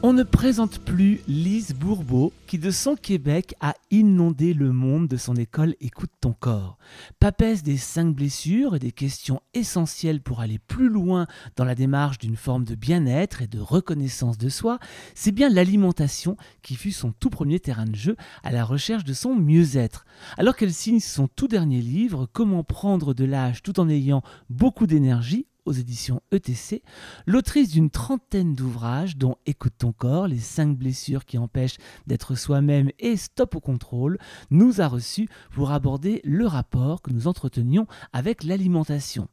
On 0.00 0.12
ne 0.12 0.22
présente 0.22 0.78
plus 0.78 1.22
Lise 1.26 1.74
Bourbeau 1.74 2.32
qui 2.46 2.56
de 2.56 2.70
son 2.70 2.94
Québec 2.94 3.56
a 3.60 3.74
inondé 3.90 4.54
le 4.54 4.70
monde 4.70 5.08
de 5.08 5.16
son 5.16 5.34
école 5.34 5.74
Écoute 5.80 6.12
ton 6.20 6.32
corps. 6.32 6.78
Papesse 7.18 7.64
des 7.64 7.78
cinq 7.78 8.14
blessures 8.14 8.76
et 8.76 8.78
des 8.78 8.92
questions 8.92 9.40
essentielles 9.54 10.20
pour 10.20 10.40
aller 10.40 10.60
plus 10.60 10.88
loin 10.88 11.26
dans 11.56 11.64
la 11.64 11.74
démarche 11.74 12.18
d'une 12.18 12.36
forme 12.36 12.62
de 12.62 12.76
bien-être 12.76 13.42
et 13.42 13.48
de 13.48 13.58
reconnaissance 13.58 14.38
de 14.38 14.48
soi, 14.48 14.78
c'est 15.16 15.32
bien 15.32 15.48
l'alimentation 15.48 16.36
qui 16.62 16.76
fut 16.76 16.92
son 16.92 17.10
tout 17.10 17.30
premier 17.30 17.58
terrain 17.58 17.86
de 17.86 17.96
jeu 17.96 18.16
à 18.44 18.52
la 18.52 18.64
recherche 18.64 19.02
de 19.02 19.14
son 19.14 19.34
mieux-être. 19.34 20.06
Alors 20.38 20.54
qu'elle 20.54 20.72
signe 20.72 21.00
son 21.00 21.26
tout 21.26 21.48
dernier 21.48 21.80
livre, 21.80 22.28
Comment 22.32 22.62
prendre 22.62 23.14
de 23.14 23.24
l'âge 23.24 23.64
tout 23.64 23.80
en 23.80 23.88
ayant 23.88 24.22
beaucoup 24.48 24.86
d'énergie, 24.86 25.48
aux 25.64 25.72
éditions 25.72 26.20
ETC, 26.32 26.82
l'autrice 27.26 27.70
d'une 27.70 27.90
trentaine 27.90 28.54
d'ouvrages 28.54 29.16
dont 29.16 29.36
Écoute 29.46 29.74
ton 29.78 29.92
corps, 29.92 30.28
les 30.28 30.38
cinq 30.38 30.76
blessures 30.76 31.24
qui 31.24 31.38
empêchent 31.38 31.78
d'être 32.06 32.34
soi-même 32.34 32.90
et 32.98 33.16
Stop 33.16 33.54
au 33.54 33.60
contrôle, 33.60 34.18
nous 34.50 34.80
a 34.80 34.88
reçus 34.88 35.28
pour 35.52 35.70
aborder 35.70 36.20
le 36.24 36.46
rapport 36.46 37.02
que 37.02 37.12
nous 37.12 37.26
entretenions 37.26 37.86
avec 38.12 38.44
l'alimentation. 38.44 39.28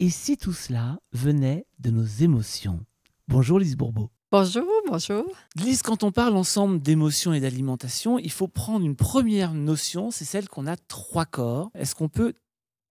Et 0.00 0.10
si 0.10 0.36
tout 0.36 0.52
cela 0.52 0.98
venait 1.12 1.66
de 1.78 1.90
nos 1.90 2.04
émotions? 2.04 2.80
Bonjour 3.28 3.58
Lise 3.58 3.76
Bourbeau. 3.76 4.10
Bonjour, 4.32 4.64
bonjour. 4.88 5.26
Lise, 5.56 5.82
quand 5.82 6.04
on 6.04 6.10
parle 6.10 6.38
ensemble 6.38 6.80
d'émotions 6.80 7.34
et 7.34 7.40
d'alimentation, 7.40 8.18
il 8.18 8.30
faut 8.30 8.48
prendre 8.48 8.86
une 8.86 8.96
première 8.96 9.52
notion, 9.52 10.10
c'est 10.10 10.24
celle 10.24 10.48
qu'on 10.48 10.66
a 10.66 10.76
trois 10.76 11.26
corps. 11.26 11.70
Est-ce 11.74 11.94
qu'on 11.94 12.08
peut 12.08 12.32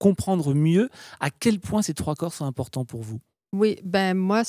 comprendre 0.01 0.55
mieux 0.55 0.89
à 1.19 1.29
quel 1.29 1.59
point 1.59 1.83
ces 1.83 1.93
trois 1.93 2.15
corps 2.15 2.33
sont 2.33 2.45
importants 2.45 2.85
pour 2.85 3.01
vous? 3.01 3.19
Oui, 3.53 3.79
ben 3.83 4.17
moi, 4.17 4.41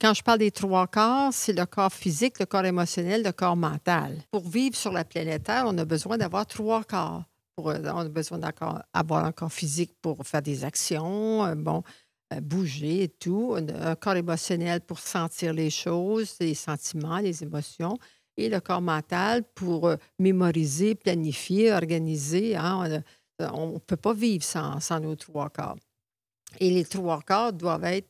quand 0.00 0.14
je 0.14 0.22
parle 0.22 0.38
des 0.38 0.50
trois 0.52 0.86
corps, 0.86 1.32
c'est 1.32 1.54
le 1.54 1.66
corps 1.66 1.92
physique, 1.92 2.38
le 2.38 2.46
corps 2.46 2.64
émotionnel, 2.64 3.22
le 3.24 3.32
corps 3.32 3.56
mental. 3.56 4.18
Pour 4.30 4.48
vivre 4.48 4.76
sur 4.76 4.92
la 4.92 5.04
planète 5.04 5.44
Terre, 5.44 5.64
on 5.66 5.76
a 5.78 5.84
besoin 5.84 6.16
d'avoir 6.16 6.46
trois 6.46 6.84
corps. 6.84 7.24
Euh, 7.58 7.92
on 7.92 8.00
a 8.00 8.08
besoin 8.08 8.38
d'avoir 8.38 9.24
un 9.24 9.32
corps 9.32 9.52
physique 9.52 9.92
pour 10.00 10.24
faire 10.24 10.42
des 10.42 10.64
actions, 10.64 11.44
euh, 11.44 11.54
bon, 11.54 11.82
euh, 12.32 12.40
bouger 12.40 13.04
et 13.04 13.08
tout. 13.08 13.56
Un 13.56 13.94
corps 13.96 14.16
émotionnel 14.16 14.80
pour 14.82 15.00
sentir 15.00 15.52
les 15.54 15.70
choses, 15.70 16.36
les 16.38 16.54
sentiments, 16.54 17.18
les 17.18 17.42
émotions. 17.42 17.98
Et 18.36 18.48
le 18.48 18.60
corps 18.60 18.80
mental 18.80 19.42
pour 19.54 19.92
mémoriser, 20.18 20.94
planifier, 20.94 21.72
organiser. 21.72 22.56
Hein, 22.56 22.78
on 22.78 23.02
ne 23.40 23.78
peut 23.78 23.96
pas 23.96 24.14
vivre 24.14 24.44
sans, 24.44 24.80
sans, 24.80 25.00
nos 25.00 25.16
trois 25.16 25.50
corps. 25.50 25.78
Et 26.58 26.70
les 26.70 26.84
trois 26.84 27.20
corps 27.22 27.52
doivent 27.52 27.84
être 27.84 28.08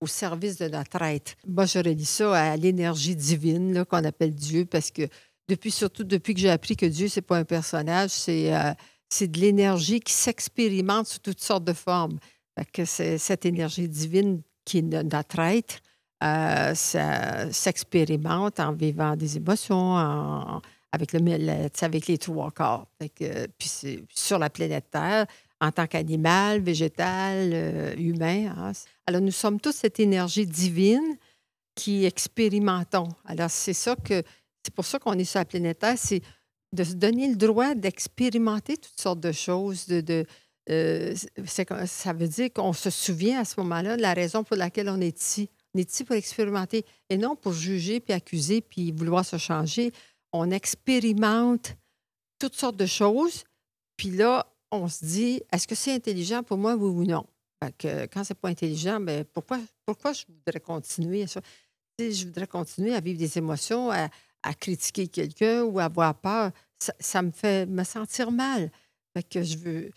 au 0.00 0.06
service 0.06 0.56
de 0.56 0.68
notre 0.68 1.02
être. 1.02 1.34
Moi, 1.46 1.66
je 1.66 1.78
relis 1.78 2.04
ça 2.04 2.34
à 2.34 2.56
l'énergie 2.56 3.16
divine 3.16 3.84
qu'on 3.84 4.04
appelle 4.04 4.34
Dieu 4.34 4.64
parce 4.64 4.90
que 4.90 5.02
depuis, 5.48 5.70
surtout 5.70 6.04
depuis 6.04 6.34
que 6.34 6.40
j'ai 6.40 6.50
appris 6.50 6.76
que 6.76 6.86
Dieu, 6.86 7.08
c'est 7.08 7.22
pas 7.22 7.38
un 7.38 7.44
personnage, 7.44 8.10
c'est 8.10 8.54
euh, 8.54 8.72
de 9.20 9.40
l'énergie 9.40 10.00
qui 10.00 10.12
s'expérimente 10.12 11.06
sous 11.06 11.18
toutes 11.18 11.40
sortes 11.40 11.64
de 11.64 11.72
formes. 11.72 12.18
que 12.72 12.84
cette 12.84 13.44
énergie 13.44 13.88
divine 13.88 14.42
qui 14.64 14.78
est 14.78 14.82
notre 14.82 15.38
être, 15.40 15.80
euh, 16.22 16.74
s'expérimente 16.74 18.60
en 18.60 18.72
vivant 18.72 19.16
des 19.16 19.38
émotions, 19.38 19.96
en, 19.96 20.60
avec, 20.92 21.12
le, 21.12 21.84
avec 21.84 22.06
les 22.06 22.18
trois 22.18 22.50
corps. 22.50 22.86
puis 22.98 23.70
sur 24.08 24.38
la 24.38 24.50
planète 24.50 24.90
Terre, 24.90 25.26
en 25.60 25.70
tant 25.70 25.86
qu'animal, 25.86 26.60
végétal, 26.60 27.50
euh, 27.52 27.94
humain. 27.96 28.54
Hein. 28.56 28.72
Alors, 29.06 29.20
nous 29.20 29.30
sommes 29.30 29.60
tous 29.60 29.72
cette 29.72 30.00
énergie 30.00 30.46
divine 30.46 31.16
qui 31.74 32.06
expérimentons. 32.06 33.08
Alors, 33.26 33.50
c'est 33.50 33.74
ça 33.74 33.94
que 33.96 34.22
c'est 34.62 34.74
pour 34.74 34.84
ça 34.84 34.98
qu'on 34.98 35.14
est 35.14 35.24
sur 35.24 35.38
la 35.38 35.44
planète 35.44 35.78
Terre, 35.80 35.98
c'est 35.98 36.22
de 36.72 36.84
se 36.84 36.94
donner 36.94 37.28
le 37.28 37.36
droit 37.36 37.74
d'expérimenter 37.74 38.76
toutes 38.76 39.00
sortes 39.00 39.20
de 39.20 39.32
choses. 39.32 39.86
Euh, 40.70 41.14
ça 41.46 42.12
veut 42.12 42.28
dire 42.28 42.52
qu'on 42.52 42.72
se 42.72 42.90
souvient 42.90 43.40
à 43.40 43.44
ce 43.44 43.58
moment-là 43.60 43.96
de 43.96 44.02
la 44.02 44.14
raison 44.14 44.44
pour 44.44 44.56
laquelle 44.56 44.88
on 44.88 45.00
est 45.00 45.20
ici. 45.20 45.50
On 45.74 45.78
est 45.78 45.90
ici 45.90 46.04
pour 46.04 46.16
expérimenter 46.16 46.84
et 47.08 47.16
non 47.16 47.36
pour 47.36 47.52
juger, 47.52 48.00
puis 48.00 48.12
accuser, 48.12 48.60
puis 48.60 48.92
vouloir 48.92 49.24
se 49.24 49.36
changer 49.36 49.92
on 50.32 50.50
expérimente 50.50 51.76
toutes 52.38 52.54
sortes 52.54 52.76
de 52.76 52.86
choses, 52.86 53.44
puis 53.96 54.10
là, 54.10 54.46
on 54.70 54.88
se 54.88 55.04
dit, 55.04 55.42
est-ce 55.52 55.66
que 55.66 55.74
c'est 55.74 55.94
intelligent 55.94 56.42
pour 56.42 56.58
moi, 56.58 56.74
oui 56.74 56.88
ou 56.88 57.04
non? 57.04 57.26
que, 57.78 58.06
quand 58.06 58.24
c'est 58.24 58.34
pas 58.34 58.48
intelligent, 58.48 59.00
bien, 59.00 59.24
pourquoi, 59.34 59.58
pourquoi 59.84 60.12
je 60.12 60.24
voudrais 60.26 60.60
continuer 60.60 61.24
à 61.24 61.26
ça? 61.26 61.40
je 61.98 62.24
voudrais 62.24 62.46
continuer 62.46 62.94
à 62.94 63.00
vivre 63.00 63.18
des 63.18 63.36
émotions, 63.36 63.90
à, 63.90 64.08
critiquer 64.54 65.06
quelqu'un 65.06 65.64
ou 65.64 65.78
à 65.78 65.84
avoir 65.84 66.14
peur, 66.14 66.50
ça, 66.98 67.20
me 67.20 67.30
fait 67.30 67.66
me 67.66 67.84
sentir 67.84 68.30
mal. 68.30 68.70
que 69.28 69.42
je 69.42 69.58
veux, 69.58 69.90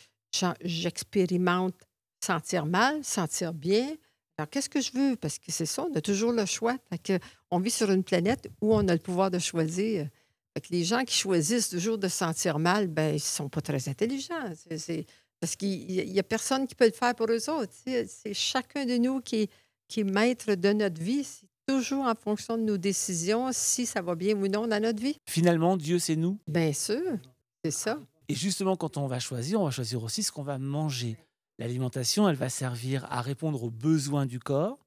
j'expérimente 0.61 1.75
sentir 2.21 2.65
mal, 2.65 3.01
sentir 3.05 3.53
bien. 3.53 3.95
Alors, 4.37 4.49
qu'est-ce 4.49 4.69
que 4.69 4.81
je 4.81 4.91
veux? 4.91 5.15
Parce 5.15 5.39
que 5.39 5.51
c'est 5.51 5.65
ça, 5.65 5.85
on 5.89 5.95
a 5.95 6.01
toujours 6.01 6.33
le 6.33 6.45
choix. 6.45 6.77
que, 7.03 7.19
on 7.51 7.59
vit 7.59 7.71
sur 7.71 7.89
une 7.89 8.03
planète 8.03 8.49
où 8.61 8.73
on 8.75 8.85
a 8.89 8.93
le 8.93 8.99
pouvoir 8.99 9.31
de 9.31 9.39
choisir 9.39 10.09
les 10.69 10.83
gens 10.83 11.03
qui 11.03 11.15
choisissent 11.15 11.69
toujours 11.69 11.97
de 11.97 12.07
se 12.07 12.17
sentir 12.17 12.59
mal, 12.59 12.87
ben, 12.87 13.09
ils 13.09 13.13
ne 13.13 13.19
sont 13.19 13.49
pas 13.49 13.61
très 13.61 13.89
intelligents. 13.89 14.53
Parce 15.39 15.55
qu'il 15.55 16.11
n'y 16.11 16.19
a 16.19 16.23
personne 16.23 16.67
qui 16.67 16.75
peut 16.75 16.85
le 16.85 16.91
faire 16.91 17.15
pour 17.15 17.27
eux 17.29 17.49
autres. 17.49 17.73
C'est 17.85 18.33
chacun 18.33 18.85
de 18.85 18.97
nous 18.97 19.19
qui, 19.21 19.49
qui 19.87 20.01
est 20.01 20.05
maître 20.05 20.55
de 20.55 20.73
notre 20.73 21.01
vie. 21.01 21.23
C'est 21.23 21.47
toujours 21.67 22.05
en 22.05 22.15
fonction 22.15 22.57
de 22.57 22.63
nos 22.63 22.77
décisions 22.77 23.49
si 23.51 23.85
ça 23.85 24.01
va 24.01 24.15
bien 24.15 24.35
ou 24.35 24.47
non 24.47 24.67
dans 24.67 24.81
notre 24.81 25.01
vie. 25.01 25.17
Finalement, 25.29 25.75
Dieu, 25.75 25.99
c'est 25.99 26.15
nous? 26.15 26.37
Bien 26.47 26.73
sûr, 26.73 27.01
c'est 27.63 27.71
ça. 27.71 27.99
Et 28.29 28.35
justement, 28.35 28.75
quand 28.75 28.97
on 28.97 29.07
va 29.07 29.19
choisir, 29.19 29.59
on 29.59 29.65
va 29.65 29.71
choisir 29.71 30.01
aussi 30.03 30.23
ce 30.23 30.31
qu'on 30.31 30.43
va 30.43 30.57
manger. 30.57 31.17
L'alimentation, 31.59 32.27
elle 32.29 32.35
va 32.35 32.49
servir 32.49 33.05
à 33.11 33.21
répondre 33.21 33.63
aux 33.63 33.69
besoins 33.69 34.25
du 34.25 34.39
corps, 34.39 34.79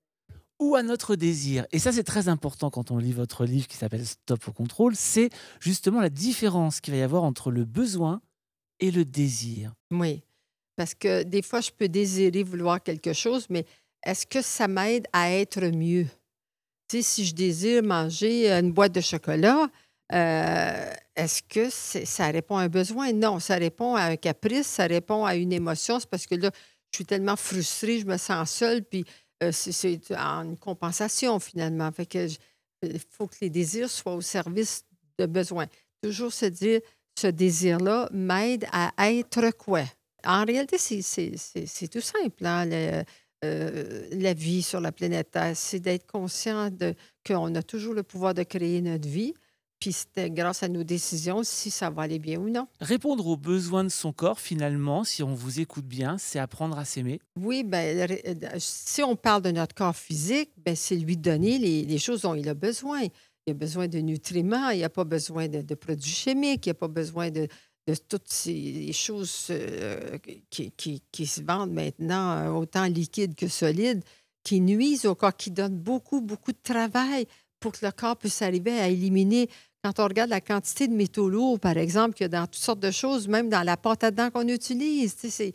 ou 0.59 0.75
à 0.75 0.83
notre 0.83 1.17
désir. 1.17 1.67
Et 1.73 1.79
ça, 1.79 1.93
c'est 1.93 2.05
très 2.05 2.29
important 2.29 2.71
quand 2.71 2.91
on 2.91 2.99
lit 2.99 3.13
votre 3.13 3.45
livre 3.45 3.67
qui 3.67 3.77
s'appelle 3.77 4.07
Stop 4.07 4.49
au 4.49 4.53
contrôle, 4.53 4.95
c'est 4.97 5.31
justement 5.61 6.01
la 6.01 6.09
différence 6.09 6.81
qu'il 6.81 6.95
va 6.95 7.01
y 7.01 7.03
avoir 7.03 7.25
entre 7.25 7.51
le 7.51 7.65
besoin 7.65 8.21
et 8.81 8.91
le 8.91 9.05
désir. 9.05 9.75
Oui, 9.91 10.23
parce 10.77 10.95
que 10.95 11.23
des 11.23 11.43
fois, 11.43 11.61
je 11.61 11.71
peux 11.71 11.89
désirer 11.89 12.43
vouloir 12.43 12.83
quelque 12.83 13.13
chose, 13.13 13.47
mais 13.51 13.65
est-ce 14.03 14.27
que 14.27 14.43
ça 14.43 14.69
m'aide 14.69 15.07
à 15.13 15.33
être 15.33 15.61
mieux? 15.61 16.07
Tu 16.89 16.99
sais, 16.99 17.03
si 17.03 17.27
je 17.27 17.35
désire 17.35 17.83
manger 17.83 18.51
une 18.51 18.73
boîte 18.73 18.93
de 18.93 19.01
chocolat, 19.01 19.69
euh, 20.13 20.93
est-ce 21.17 21.43
que 21.43 21.69
ça 21.71 22.27
répond 22.29 22.57
à 22.57 22.63
un 22.63 22.69
besoin? 22.69 23.13
Non, 23.13 23.41
ça 23.41 23.57
répond 23.57 23.97
à 23.97 24.03
un 24.03 24.17
caprice, 24.17 24.67
ça 24.67 24.87
répond 24.87 25.25
à 25.25 25.35
une 25.35 25.53
émotion. 25.53 25.99
C'est 25.99 26.09
parce 26.09 26.27
que 26.27 26.37
là, 26.37 26.51
je 26.93 26.99
suis 26.99 27.05
tellement 27.05 27.37
frustrée, 27.37 27.99
je 27.99 28.07
me 28.07 28.17
sens 28.17 28.51
seule, 28.51 28.85
puis 28.85 29.05
euh, 29.43 29.53
c'est 29.53 30.01
une 30.11 30.57
compensation 30.57 31.39
finalement. 31.39 31.91
Fait 31.93 32.07
que 32.07 32.29
il 32.83 33.01
faut 33.11 33.27
que 33.27 33.37
les 33.41 33.51
désirs 33.51 33.91
soient 33.91 34.15
au 34.15 34.21
service 34.21 34.85
de 35.19 35.27
besoins. 35.27 35.67
Toujours 36.03 36.33
se 36.33 36.47
dire, 36.47 36.81
ce 37.19 37.27
désir-là 37.29 38.09
m'aide 38.13 38.67
à 38.71 38.93
être 39.11 39.51
quoi? 39.57 39.85
En 40.25 40.45
réalité, 40.45 40.77
c'est 40.79 41.89
tout 41.89 42.01
simple. 42.01 42.45
Hein, 42.45 42.69
euh, 43.45 44.09
la 44.13 44.35
vie 44.35 44.63
sur 44.63 44.81
la 44.81 44.93
planète 44.93 45.31
Terre, 45.31 45.57
c'est 45.57 45.81
d'être 45.81 46.07
conscient 46.07 46.71
qu'on 47.27 47.55
a 47.55 47.63
toujours 47.63 47.95
le 47.95 48.03
pouvoir 48.03 48.35
de 48.35 48.43
créer 48.43 48.81
notre 48.81 49.09
vie, 49.09 49.35
puis 49.81 49.93
c'est 49.93 50.31
grâce 50.31 50.63
à 50.63 50.69
nos 50.69 50.85
décisions 50.85 51.43
si 51.43 51.71
ça 51.71 51.91
va 51.91 52.03
aller 52.03 52.19
bien 52.19 52.41
ou 52.41 52.49
non. 52.49 52.67
Répondre 52.81 53.27
aux 53.27 53.37
besoins 53.37 53.85
de 53.85 53.89
son 53.89 54.13
corps, 54.13 54.41
finalement, 54.41 55.05
si 55.05 55.23
on 55.23 55.35
vous 55.35 55.61
écoute 55.61 55.85
bien, 55.85 56.17
c'est 56.19 56.39
apprendre 56.39 56.79
à 56.79 56.85
s'aimer. 56.85 57.21
Oui, 57.39 57.63
ben, 57.63 58.11
euh, 58.11 58.49
si 58.59 59.03
on 59.03 59.17
parle 59.17 59.43
de 59.43 59.51
notre 59.51 59.75
corps 59.75 59.97
physique, 59.97 60.51
ben, 60.57 60.75
c'est 60.75 60.97
lui 60.97 61.17
donner 61.17 61.59
les, 61.59 61.99
choses 61.99 62.23
dont 62.23 62.35
il 62.35 62.49
a 62.49 62.55
besoin. 62.55 63.03
Il 63.47 63.51
a 63.51 63.55
besoin 63.55 63.87
de 63.87 63.99
nutriments, 63.99 64.71
il 64.71 64.81
n'a 64.81 64.89
pas 64.89 65.05
besoin 65.05 65.49
de, 65.49 65.75
produits 65.75 66.11
chimiques, 66.11 66.67
il 66.67 66.71
n'a 66.71 66.75
pas 66.75 66.89
besoin 66.89 67.31
de, 67.31 67.47
toutes 68.09 68.29
ces 68.29 68.93
choses 68.93 69.47
euh, 69.51 70.19
qui, 70.51 70.73
qui, 71.13 71.27
se 71.27 71.43
vendent 71.43 71.73
maintenant, 71.73 72.33
euh, 72.33 72.51
autant 72.51 72.87
liquides 72.87 73.37
que 73.37 73.47
solides, 73.47 74.03
qui 74.43 74.61
nuisent 74.61 75.07
au 75.07 75.15
corps, 75.15 75.37
qui 75.37 75.51
donnent 75.51 75.79
beaucoup, 75.79 76.21
beaucoup 76.21 76.53
de 76.53 76.59
travail 76.63 77.27
pour 77.61 77.73
que 77.73 77.85
le 77.85 77.93
corps 77.93 78.17
puisse 78.17 78.43
arriver 78.43 78.79
à 78.79 78.89
éliminer. 78.89 79.49
Quand 79.87 80.01
on 80.01 80.09
regarde 80.09 80.31
la 80.31 80.41
quantité 80.41 80.89
de 80.89 80.95
métaux 80.95 81.29
lourds, 81.29 81.61
par 81.61 81.77
exemple, 81.77 82.17
qu'il 82.17 82.25
y 82.25 82.27
a 82.27 82.29
dans 82.41 82.47
toutes 82.47 82.57
sortes 82.57 82.81
de 82.81 82.91
choses, 82.91 83.29
même 83.29 83.49
dans 83.49 83.63
la 83.63 83.77
pâte 83.77 84.03
à 84.03 84.11
dents 84.11 84.31
qu'on 84.33 84.49
utilise, 84.49 85.15
c'est, 85.17 85.53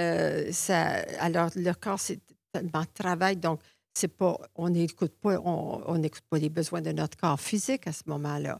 euh, 0.00 0.50
ça, 0.52 1.02
alors 1.20 1.50
le 1.54 1.70
corps, 1.74 2.00
c'est 2.00 2.18
tellement 2.50 2.80
de 2.80 2.88
travail. 2.94 3.36
Donc, 3.36 3.60
c'est 3.92 4.08
pas, 4.08 4.38
on 4.54 4.70
n'écoute 4.70 5.12
pas, 5.20 5.38
on 5.38 5.98
n'écoute 5.98 6.22
pas 6.30 6.38
les 6.38 6.48
besoins 6.48 6.80
de 6.80 6.92
notre 6.92 7.18
corps 7.18 7.38
physique 7.38 7.86
à 7.86 7.92
ce 7.92 8.04
moment-là. 8.06 8.58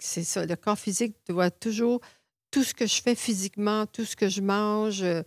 C'est 0.00 0.24
ça, 0.24 0.44
le 0.44 0.56
corps 0.56 0.78
physique 0.78 1.14
doit 1.28 1.52
toujours, 1.52 2.00
tout 2.50 2.64
ce 2.64 2.74
que 2.74 2.86
je 2.86 3.00
fais 3.00 3.14
physiquement, 3.14 3.86
tout 3.86 4.04
ce 4.04 4.16
que 4.16 4.28
je 4.28 4.40
mange, 4.40 5.02
euh, 5.02 5.22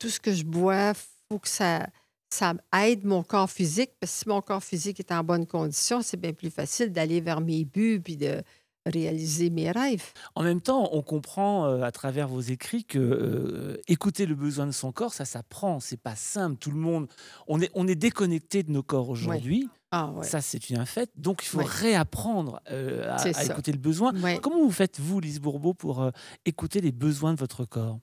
tout 0.00 0.08
ce 0.08 0.18
que 0.18 0.34
je 0.34 0.42
bois, 0.42 0.92
faut 1.30 1.38
que 1.38 1.48
ça, 1.48 1.86
ça 2.30 2.52
aide 2.82 3.04
mon 3.04 3.22
corps 3.22 3.48
physique, 3.48 3.92
parce 4.00 4.10
que 4.10 4.18
si 4.18 4.28
mon 4.28 4.42
corps 4.42 4.64
physique 4.64 4.98
est 4.98 5.12
en 5.12 5.22
bonne 5.22 5.46
condition, 5.46 6.02
c'est 6.02 6.16
bien 6.16 6.32
plus 6.32 6.50
facile 6.50 6.92
d'aller 6.92 7.20
vers 7.20 7.40
mes 7.40 7.64
buts 7.64 8.00
puis 8.02 8.16
de 8.16 8.42
réaliser 8.88 9.50
mes 9.50 9.70
rêves. 9.70 10.12
En 10.34 10.42
même 10.42 10.60
temps, 10.60 10.88
on 10.92 11.02
comprend 11.02 11.66
euh, 11.66 11.82
à 11.82 11.92
travers 11.92 12.28
vos 12.28 12.40
écrits 12.40 12.84
que 12.84 12.98
euh, 12.98 13.80
écouter 13.88 14.26
le 14.26 14.34
besoin 14.34 14.66
de 14.66 14.72
son 14.72 14.92
corps, 14.92 15.14
ça 15.14 15.24
s'apprend. 15.24 15.80
C'est 15.80 16.00
pas 16.00 16.16
simple. 16.16 16.56
Tout 16.58 16.70
le 16.70 16.78
monde, 16.78 17.08
on 17.46 17.60
est, 17.60 17.70
on 17.74 17.86
est 17.86 17.94
déconnecté 17.94 18.62
de 18.62 18.70
nos 18.70 18.82
corps 18.82 19.08
aujourd'hui. 19.08 19.68
Ah, 19.90 20.10
ouais. 20.10 20.24
Ça, 20.24 20.40
c'est 20.40 20.60
un 20.74 20.84
fait. 20.84 21.10
Donc, 21.16 21.42
il 21.42 21.46
faut 21.46 21.58
Ouais. 21.58 21.64
réapprendre 21.66 22.60
euh, 22.70 23.10
à, 23.16 23.44
écouter 23.44 23.72
le 23.72 23.78
besoin. 23.78 24.12
Comment 24.42 24.62
vous 24.62 24.70
faites, 24.70 25.00
vous, 25.00 25.20
Lise 25.20 25.40
Bourbeau, 25.40 25.74
pour 25.74 26.10
écouter 26.44 26.80
les 26.80 26.92
besoins 26.92 27.32
de 27.32 27.38
votre 27.38 27.64
corps? 27.64 27.98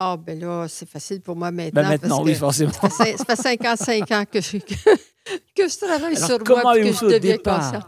Ah, 0.00 0.16
ben 0.16 0.38
là, 0.38 0.66
c'est 0.68 0.88
facile 0.88 1.20
pour 1.20 1.36
moi 1.36 1.50
maintenant. 1.50 1.82
Bah, 1.82 1.88
Maintenant, 1.88 2.16
parce 2.16 2.26
oui, 2.26 2.32
que 2.32 2.38
forcément. 2.38 2.72
Ça 2.72 2.90
fait, 2.90 3.16
ça 3.16 3.24
fait 3.24 3.36
55 3.36 4.10
ans 4.10 4.24
que 4.30 4.40
je, 4.40 4.58
que, 4.58 4.74
que 5.54 5.68
je 5.68 5.78
travaille 5.78 6.16
Alors, 6.16 6.28
sur 6.28 6.38
moi 6.62 6.78
et 6.78 6.82
que 6.82 6.92
je 6.92 7.06
deviens 7.06 7.38
conscient. 7.38 7.80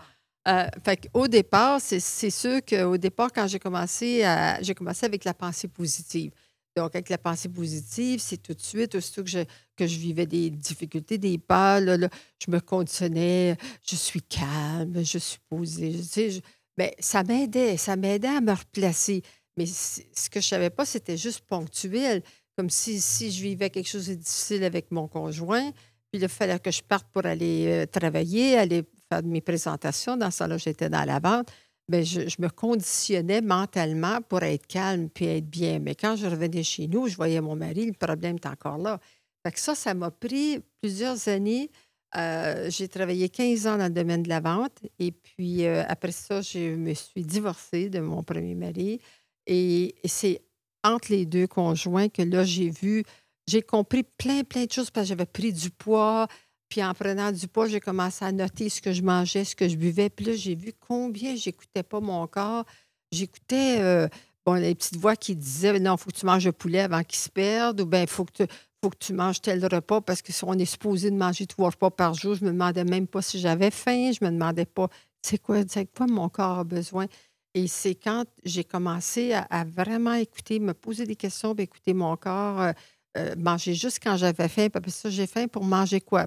Euh, 0.46 0.66
fait 0.84 1.08
au 1.12 1.26
départ, 1.26 1.80
c'est 1.80 2.30
sûr 2.30 2.60
qu'au 2.64 2.96
départ, 2.96 3.32
quand 3.32 3.48
j'ai 3.48 3.58
commencé, 3.58 4.22
j'ai 4.60 4.74
commencé 4.74 5.04
avec 5.06 5.24
la 5.24 5.34
pensée 5.34 5.68
positive. 5.68 6.32
Donc, 6.76 6.94
avec 6.94 7.08
la 7.08 7.16
pensée 7.18 7.48
positive, 7.48 8.20
c'est 8.20 8.36
tout 8.36 8.52
de 8.52 8.60
suite, 8.60 8.94
aussitôt 8.94 9.24
que 9.24 9.30
je, 9.30 9.38
que 9.76 9.86
je 9.86 9.98
vivais 9.98 10.26
des 10.26 10.50
difficultés, 10.50 11.16
des 11.16 11.38
peurs, 11.38 11.80
là, 11.80 11.96
je 12.44 12.50
me 12.50 12.60
conditionnais, 12.60 13.56
je 13.88 13.96
suis 13.96 14.20
calme, 14.20 15.02
je 15.02 15.16
suis 15.18 15.38
posée. 15.48 15.92
Tu 15.92 16.02
sais, 16.04 16.30
je- 16.30 16.40
ben, 16.76 16.90
ça 17.00 17.22
m'aidait, 17.24 17.78
ça 17.78 17.96
m'aidait 17.96 18.28
à 18.28 18.42
me 18.42 18.52
replacer. 18.52 19.22
Mais 19.56 19.64
ce 19.66 20.28
que 20.30 20.40
je 20.40 20.46
savais 20.46 20.68
pas, 20.70 20.84
c'était 20.84 21.16
juste 21.16 21.40
ponctuel. 21.46 22.22
Comme 22.58 22.68
si, 22.70 23.00
si 23.00 23.30
je 23.32 23.42
vivais 23.42 23.70
quelque 23.70 23.88
chose 23.88 24.08
de 24.08 24.14
difficile 24.14 24.62
avec 24.64 24.90
mon 24.90 25.08
conjoint, 25.08 25.70
puis 26.12 26.20
il 26.20 26.28
fallait 26.28 26.58
que 26.58 26.70
je 26.70 26.82
parte 26.82 27.06
pour 27.12 27.24
aller 27.26 27.66
euh, 27.68 27.86
travailler, 27.86 28.56
aller 28.58 28.82
faire 29.10 29.22
mes 29.24 29.40
présentations. 29.40 30.16
Dans 30.16 30.30
ce 30.30 30.40
temps-là, 30.40 30.58
j'étais 30.58 30.88
dans 30.88 31.04
la 31.04 31.18
vente. 31.18 31.48
Bien, 31.88 32.02
je, 32.02 32.28
je 32.28 32.36
me 32.40 32.48
conditionnais 32.48 33.40
mentalement 33.40 34.20
pour 34.20 34.42
être 34.42 34.66
calme 34.66 35.08
puis 35.08 35.26
être 35.26 35.48
bien. 35.48 35.78
Mais 35.78 35.94
quand 35.94 36.16
je 36.16 36.26
revenais 36.26 36.62
chez 36.62 36.88
nous, 36.88 37.06
je 37.06 37.16
voyais 37.16 37.40
mon 37.40 37.54
mari, 37.54 37.86
le 37.86 37.92
problème 37.92 38.36
est 38.36 38.46
encore 38.46 38.78
là. 38.78 38.98
Fait 39.44 39.52
que 39.52 39.60
ça, 39.60 39.76
ça 39.76 39.94
m'a 39.94 40.10
pris 40.10 40.60
plusieurs 40.80 41.28
années. 41.28 41.70
Euh, 42.16 42.70
j'ai 42.70 42.88
travaillé 42.88 43.28
15 43.28 43.66
ans 43.66 43.78
dans 43.78 43.84
le 43.84 43.92
domaine 43.92 44.22
de 44.22 44.28
la 44.28 44.40
vente. 44.40 44.78
Et 44.98 45.12
puis, 45.12 45.66
euh, 45.66 45.84
après 45.86 46.12
ça, 46.12 46.40
je 46.40 46.74
me 46.74 46.94
suis 46.94 47.22
divorcée 47.22 47.88
de 47.88 48.00
mon 48.00 48.22
premier 48.22 48.54
mari. 48.54 49.00
Et, 49.46 49.94
et 50.02 50.08
c'est 50.08 50.42
entre 50.82 51.12
les 51.12 51.26
deux 51.26 51.46
conjoints 51.46 52.08
que 52.08 52.22
là, 52.22 52.44
j'ai 52.44 52.70
vu, 52.70 53.04
j'ai 53.46 53.62
compris 53.62 54.02
plein, 54.02 54.42
plein 54.44 54.64
de 54.64 54.72
choses 54.72 54.90
parce 54.90 55.06
que 55.06 55.08
j'avais 55.10 55.26
pris 55.26 55.52
du 55.52 55.70
poids. 55.70 56.26
Puis 56.68 56.82
en 56.82 56.94
prenant 56.94 57.32
du 57.32 57.46
poids, 57.48 57.68
j'ai 57.68 57.80
commencé 57.80 58.24
à 58.24 58.32
noter 58.32 58.68
ce 58.68 58.82
que 58.82 58.92
je 58.92 59.02
mangeais, 59.02 59.44
ce 59.44 59.54
que 59.54 59.68
je 59.68 59.76
buvais. 59.76 60.10
Puis 60.10 60.26
là, 60.26 60.32
j'ai 60.34 60.54
vu 60.54 60.72
combien 60.78 61.36
j'écoutais 61.36 61.82
pas 61.82 62.00
mon 62.00 62.26
corps. 62.26 62.64
J'écoutais 63.12 63.78
euh, 63.80 64.08
bon, 64.44 64.54
les 64.54 64.74
petites 64.74 64.96
voix 64.96 65.16
qui 65.16 65.36
disaient 65.36 65.78
non, 65.78 65.94
il 65.94 65.98
faut 65.98 66.10
que 66.10 66.16
tu 66.16 66.26
manges 66.26 66.44
le 66.44 66.52
poulet 66.52 66.80
avant 66.80 67.02
qu'il 67.02 67.18
se 67.18 67.28
perde, 67.28 67.80
ou 67.80 67.86
bien 67.86 68.02
il 68.02 68.08
faut 68.08 68.24
que 68.24 68.44
tu 68.44 68.46
faut 68.82 68.90
que 68.90 68.98
tu 68.98 69.14
manges 69.14 69.40
tel 69.40 69.64
repas 69.64 70.00
parce 70.02 70.22
que 70.22 70.32
si 70.32 70.44
on 70.44 70.52
est 70.52 70.66
supposé 70.66 71.10
de 71.10 71.16
manger 71.16 71.46
trois 71.46 71.70
repas 71.70 71.90
par 71.90 72.14
jour, 72.14 72.34
je 72.34 72.44
me 72.44 72.50
demandais 72.50 72.84
même 72.84 73.06
pas 73.06 73.22
si 73.22 73.40
j'avais 73.40 73.70
faim, 73.70 74.12
je 74.12 74.24
me 74.24 74.30
demandais 74.30 74.66
pas 74.66 74.88
c'est 75.22 75.38
quoi, 75.38 75.62
c'est 75.66 75.86
quoi 75.92 76.06
mon 76.06 76.28
corps 76.28 76.58
a 76.60 76.64
besoin. 76.64 77.06
Et 77.54 77.68
c'est 77.68 77.94
quand 77.94 78.24
j'ai 78.44 78.64
commencé 78.64 79.32
à, 79.32 79.64
vraiment 79.64 80.12
écouter, 80.12 80.60
me 80.60 80.74
poser 80.74 81.06
des 81.06 81.16
questions, 81.16 81.54
écouter 81.54 81.94
mon 81.94 82.16
corps, 82.16 82.60
euh, 82.60 82.72
euh, 83.16 83.34
manger 83.38 83.74
juste 83.74 83.98
quand 84.02 84.16
j'avais 84.16 84.48
faim. 84.48 84.68
Puis 84.68 84.90
ça, 84.90 85.10
j'ai 85.10 85.26
faim 85.26 85.46
pour 85.48 85.64
manger 85.64 86.00
quoi? 86.00 86.26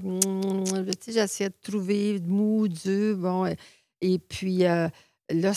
J'essayais 1.08 1.50
de 1.50 1.56
trouver 1.62 2.20
mou, 2.26 2.68
dur, 2.68 3.18
bon. 3.18 3.46
euh, 3.46 3.54
Et 4.02 4.20
puis 4.20 4.66
euh, 4.66 4.88
là, 5.32 5.52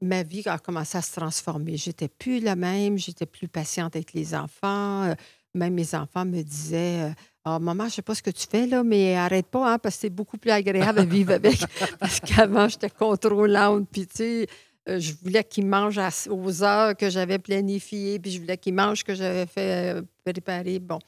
ma 0.00 0.22
vie 0.22 0.42
a 0.46 0.58
commencé 0.58 0.98
à 0.98 1.02
se 1.02 1.12
transformer. 1.12 1.76
J'étais 1.76 2.08
plus 2.08 2.40
la 2.40 2.56
même, 2.56 2.98
j'étais 2.98 3.26
plus 3.26 3.48
patiente 3.48 3.96
avec 3.96 4.12
les 4.12 4.34
enfants. 4.34 5.12
Même 5.54 5.74
mes 5.74 5.94
enfants 5.94 6.24
me 6.26 6.42
disaient 6.42 7.12
Ah, 7.44 7.58
maman, 7.58 7.88
je 7.88 7.94
sais 7.94 8.02
pas 8.02 8.14
ce 8.14 8.22
que 8.22 8.30
tu 8.30 8.46
fais 8.46 8.66
là, 8.66 8.82
mais 8.82 9.14
arrête 9.16 9.46
pas, 9.46 9.72
hein, 9.72 9.78
parce 9.78 9.94
que 9.96 10.00
c'est 10.02 10.10
beaucoup 10.10 10.36
plus 10.36 10.50
agréable 10.50 10.98
à 10.98 11.04
vivre 11.04 11.32
avec. 11.32 11.58
parce 11.98 12.20
qu'avant, 12.20 12.68
j'étais 12.68 12.90
contrôlante, 12.90 13.88
puis 13.90 14.06
tu 14.06 14.16
sais, 14.16 14.46
je 14.86 15.12
voulais 15.22 15.44
qu'ils 15.44 15.66
mangent 15.66 15.98
à- 15.98 16.10
aux 16.30 16.62
heures 16.62 16.96
que 16.96 17.10
j'avais 17.10 17.38
planifiées, 17.38 18.18
puis 18.18 18.30
je 18.30 18.40
voulais 18.40 18.56
qu'ils 18.58 18.74
mangent 18.74 19.00
ce 19.00 19.04
que 19.04 19.14
j'avais 19.14 19.46
fait 19.46 19.96
euh, 19.96 20.02
préparer. 20.24 20.78
Bon, 20.78 20.98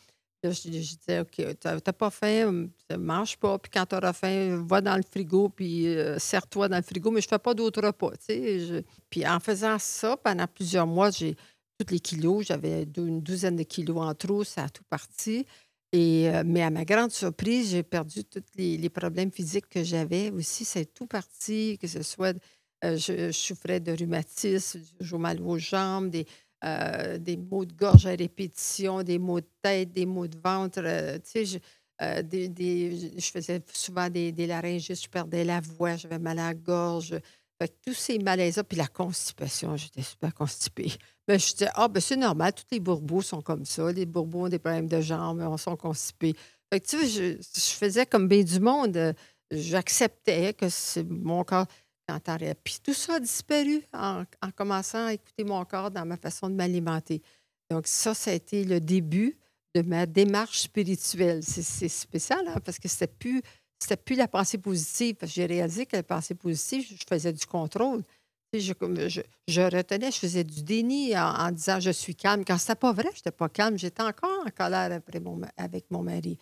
là, 0.43 0.51
je, 0.51 0.69
disais, 0.69 1.21
OK, 1.21 1.43
t'as 1.61 1.93
pas 1.93 2.11
faim, 2.11 2.47
hum, 2.49 2.71
mange 2.99 3.37
pas, 3.37 3.59
puis 3.59 3.71
quand 3.73 3.87
tu 3.87 3.97
auras 3.97 4.13
faim, 4.13 4.63
va 4.67 4.81
dans 4.81 4.97
le 4.97 5.03
frigo, 5.03 5.49
puis 5.49 5.87
euh, 5.89 6.19
serre-toi 6.19 6.69
dans 6.69 6.77
le 6.77 6.83
frigo, 6.83 7.11
mais 7.11 7.21
je 7.21 7.29
fais 7.29 7.39
pas 7.39 7.55
d'autres 7.55 7.83
repas, 7.85 8.11
tu 8.13 8.25
sais. 8.27 8.85
Puis 9.11 9.27
en 9.27 9.41
faisant 9.41 9.79
ça, 9.79 10.17
pendant 10.17 10.47
plusieurs 10.47 10.87
mois, 10.87 11.11
j'ai 11.11 11.37
tous 11.79 11.93
les 11.93 12.01
kilos, 12.01 12.47
j'avais 12.47 12.85
une 12.97 13.21
douzaine 13.21 13.57
de 13.57 13.63
kilos 13.63 13.99
en 13.99 14.15
trop, 14.15 14.45
ça 14.45 14.65
a 14.65 14.69
tout 14.69 14.85
parti. 14.89 15.47
Et, 15.93 16.29
euh, 16.29 16.43
mais 16.45 16.63
à 16.63 16.71
ma 16.71 16.85
grande 16.85 17.11
surprise, 17.13 17.71
j'ai 17.71 17.83
perdu 17.83 18.25
tous 18.25 18.43
les, 18.57 18.77
les 18.77 18.91
problèmes 18.91 19.31
physiques 19.33 19.69
que 19.71 19.83
j'avais 19.83 20.31
aussi. 20.31 20.65
C'est 20.65 20.85
tout 20.93 21.07
parti, 21.07 21.79
que 21.81 21.87
ce 21.87 22.03
soit, 22.03 22.37
euh, 22.85 22.97
je, 22.97 23.33
souffrais 23.33 23.81
de 23.81 23.93
rhumatisme, 23.93 24.81
j'ai 25.01 25.19
mal 25.19 25.41
aux 25.43 25.59
jambes, 25.59 26.11
des, 26.11 26.27
euh, 26.65 27.19
des 27.19 27.37
maux 27.37 27.65
de 27.65 27.73
gorge 27.73 28.07
à 28.07 28.11
répétition, 28.11 29.03
des 29.03 29.19
maux 29.19 29.41
de 29.41 29.49
tête, 29.63 29.93
des 29.93 30.07
maux 30.07 30.27
de 30.27 30.39
ventre. 30.43 30.81
euh, 30.85 31.19
tu 31.19 31.45
sais, 31.47 31.61
je, 32.01 33.31
faisais 33.33 33.61
souvent 33.73 34.09
des, 34.09 34.31
des 34.33 34.47
laryngites, 34.47 35.03
je 35.03 35.09
perdais 35.09 35.45
la 35.45 35.61
voix, 35.61 35.97
j'avais 35.97 36.19
mal 36.19 36.39
à 36.39 36.49
la 36.49 36.55
gorge. 36.55 37.19
Fait 37.61 37.69
que 37.69 37.75
tous 37.87 37.95
ces 37.95 38.19
malaises-là, 38.19 38.63
puis 38.63 38.77
la 38.77 38.87
constipation, 38.87 39.77
j'étais 39.77 40.03
super 40.03 40.33
constipée. 40.33 40.93
Ben, 41.27 41.39
je 41.39 41.53
disais, 41.53 41.69
ah, 41.75 41.89
ben 41.89 42.01
c'est 42.01 42.17
normal, 42.17 42.53
tous 42.55 42.65
les 42.71 42.81
bourbeaux 42.81 43.21
sont 43.21 43.43
comme 43.43 43.65
ça. 43.65 43.91
Les 43.91 44.07
bourbeaux 44.07 44.47
ont 44.47 44.49
des 44.49 44.61
problèmes 44.61 44.89
de 44.89 45.01
jambes, 45.01 45.41
on 45.41 45.57
sont 45.57 45.77
constipés. 45.77 46.35
Fait 46.73 46.81
que, 46.81 46.87
tu 46.87 47.07
sais, 47.07 47.37
je, 47.37 47.77
faisais 47.77 48.07
comme 48.07 48.29
bien 48.29 48.43
du 48.43 48.61
monde. 48.61 49.15
J'acceptais 49.51 50.55
que 50.55 50.69
c'est 50.69 51.05
mon 51.05 51.43
corps 51.43 51.67
quand 52.09 52.19
t'arrêtes. 52.21 52.61
Puis 52.65 52.79
tout 52.83 52.95
ça 52.95 53.15
a 53.15 53.21
disparu 53.21 53.83
en, 53.93 54.25
en 54.43 54.51
commençant 54.51 55.07
à 55.07 55.13
écouter 55.13 55.45
mon 55.45 55.65
corps 55.65 55.91
dans 55.91 56.07
ma 56.07 56.17
façon 56.17 56.49
de 56.49 56.55
m'alimenter. 56.55 57.23
Donc, 57.71 57.87
ça, 57.87 58.15
ça 58.15 58.31
a 58.31 58.35
été 58.35 58.65
le 58.65 58.81
début 58.81 59.37
de 59.75 59.83
ma 59.83 60.07
démarche 60.07 60.61
spirituelle. 60.61 61.43
C'est 61.43 61.89
spécial, 61.89 62.41
hein, 62.49 62.61
parce 62.65 62.79
que 62.79 62.89
c'était 62.89 63.07
plus, 63.07 63.43
plus 64.05 64.17
la 64.17 64.29
pensée 64.29 64.59
positive. 64.59 65.17
J'ai 65.23 65.47
réalisé 65.47 65.85
que 65.85 65.97
la 65.97 66.03
pensée 66.03 66.35
positive, 66.35 66.87
je 66.89 67.05
faisais 67.07 67.33
du 67.33 67.45
contrôle. 67.45 68.03
Je, 68.55 68.73
retenais, 68.73 70.11
je 70.11 70.19
faisais 70.19 70.43
du 70.45 70.63
déni 70.63 71.15
en, 71.19 71.35
en 71.35 71.51
disant 71.53 71.81
je 71.81 71.91
suis 71.91 72.15
calme. 72.15 72.47
Quand 72.47 72.57
c'était 72.57 72.77
pas 72.77 72.95
vrai, 72.95 73.11
je 73.13 73.19
n'étais 73.19 73.31
pas 73.31 73.51
calme. 73.51 73.77
J'étais 73.77 74.03
encore 74.03 74.43
en 74.47 74.51
colère 74.51 74.91
après 74.91 75.21
avec 75.59 75.91
mon 75.91 76.03
mari. 76.03 76.39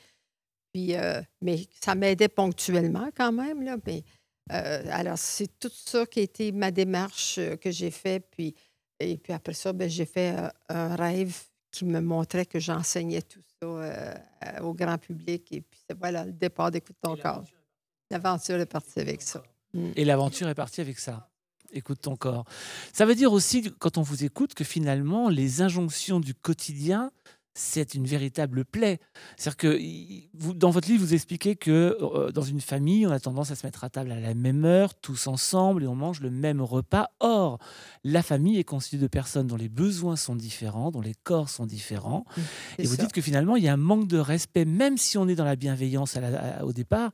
Puis, 0.73 0.95
euh, 0.95 1.21
mais 1.41 1.67
ça 1.83 1.97
m'aidait 1.97 2.29
ponctuellement 2.29 3.09
quand 3.17 3.33
même. 3.33 3.63
Là, 3.63 3.77
mais, 3.85 4.05
euh, 4.53 4.83
alors, 4.91 5.19
c'est 5.19 5.59
tout 5.59 5.71
ça 5.73 6.07
qui 6.07 6.21
a 6.21 6.23
été 6.23 6.53
ma 6.53 6.71
démarche 6.71 7.39
euh, 7.39 7.57
que 7.57 7.71
j'ai 7.71 7.91
fait. 7.91 8.21
Puis, 8.31 8.55
et 9.01 9.17
puis 9.17 9.33
après 9.33 9.55
ça, 9.55 9.73
ben, 9.73 9.89
j'ai 9.89 10.07
fait 10.07 10.37
euh, 10.37 10.49
un 10.69 10.97
rêve 10.97 11.37
qui 11.71 11.85
me 11.85 12.01
montrait 12.01 12.47
que 12.47 12.59
j'enseignais 12.59 13.23
tout 13.23 13.43
ça 13.61 13.67
euh, 13.67 14.15
euh, 14.45 14.61
au 14.61 14.73
grand 14.73 14.99
public. 14.99 15.53
Et 15.53 15.61
puis, 15.61 15.81
c'est 15.89 15.99
voilà 15.99 16.25
le 16.25 16.33
départ 16.33 16.71
d'Écoute 16.71 16.97
ton 17.03 17.17
corps. 17.17 17.45
L'aventure 18.11 18.61
est 18.61 18.67
partie 18.67 19.01
avec 19.01 19.21
ça. 19.21 19.43
Mm. 19.75 19.91
Et 19.97 20.05
l'aventure 20.05 20.49
est 20.49 20.55
partie 20.55 20.81
avec 20.81 20.99
ça. 20.99 21.29
Écoute 21.73 22.01
ton 22.01 22.17
corps. 22.17 22.45
Ça 22.93 23.05
veut 23.05 23.17
dire 23.17 23.33
aussi, 23.33 23.73
quand 23.79 23.99
on 23.99 24.03
vous 24.03 24.25
écoute, 24.25 24.55
que 24.55 24.65
finalement, 24.65 25.29
les 25.29 25.63
injonctions 25.63 26.21
du 26.21 26.33
quotidien, 26.33 27.11
c'est 27.59 27.95
une 27.95 28.07
véritable 28.07 28.67
plaie. 28.67 29.01
C'est-à-dire 29.39 29.57
que 29.57 29.81
vous, 30.35 30.53
dans 30.53 30.69
votre 30.71 30.89
livre, 30.89 31.03
vous 31.03 31.15
expliquez 31.15 31.57
que 31.57 31.97
euh, 32.03 32.31
dans 32.31 32.43
une 32.43 32.61
famille, 32.61 33.07
on 33.07 33.11
a 33.11 33.19
tendance 33.19 33.51
à 33.51 33.55
se 33.55 33.67
mettre 33.67 33.83
à 33.83 33.89
table 33.89 34.13
à 34.13 34.21
la 34.21 34.35
même 34.35 34.67
heure, 34.67 34.95
tous 34.95 35.27
ensemble, 35.27 35.83
et 35.83 35.87
on 35.87 35.95
mange 35.95 36.21
le 36.21 36.31
même 36.31 36.61
repas. 36.61 37.09
Or, 37.21 37.59
la 38.05 38.23
famille 38.23 38.59
est 38.59 38.65
constituée 38.65 38.99
de 38.99 39.07
personnes 39.07 39.47
dont 39.47 39.57
les 39.57 39.71
besoins 39.71 40.17
sont 40.17 40.37
différents, 40.37 40.91
dont 40.91 41.01
les 41.01 41.15
corps 41.15 41.49
sont 41.49 41.65
différents. 41.65 42.27
C'est 42.77 42.83
Et 42.83 42.87
vous 42.87 42.97
ça. 42.97 43.03
dites 43.05 43.13
que 43.13 43.23
finalement, 43.23 43.57
il 43.57 43.65
y 43.65 43.69
a 43.69 43.73
un 43.73 43.79
manque 43.79 44.07
de 44.07 44.19
respect, 44.19 44.67
même 44.67 44.99
si 44.99 45.17
on 45.17 45.27
est 45.27 45.35
dans 45.35 45.45
la 45.47 45.57
bienveillance 45.57 46.17
à 46.17 46.21
la- 46.21 46.59
à- 46.59 46.65
au 46.65 46.75
départ, 46.75 47.11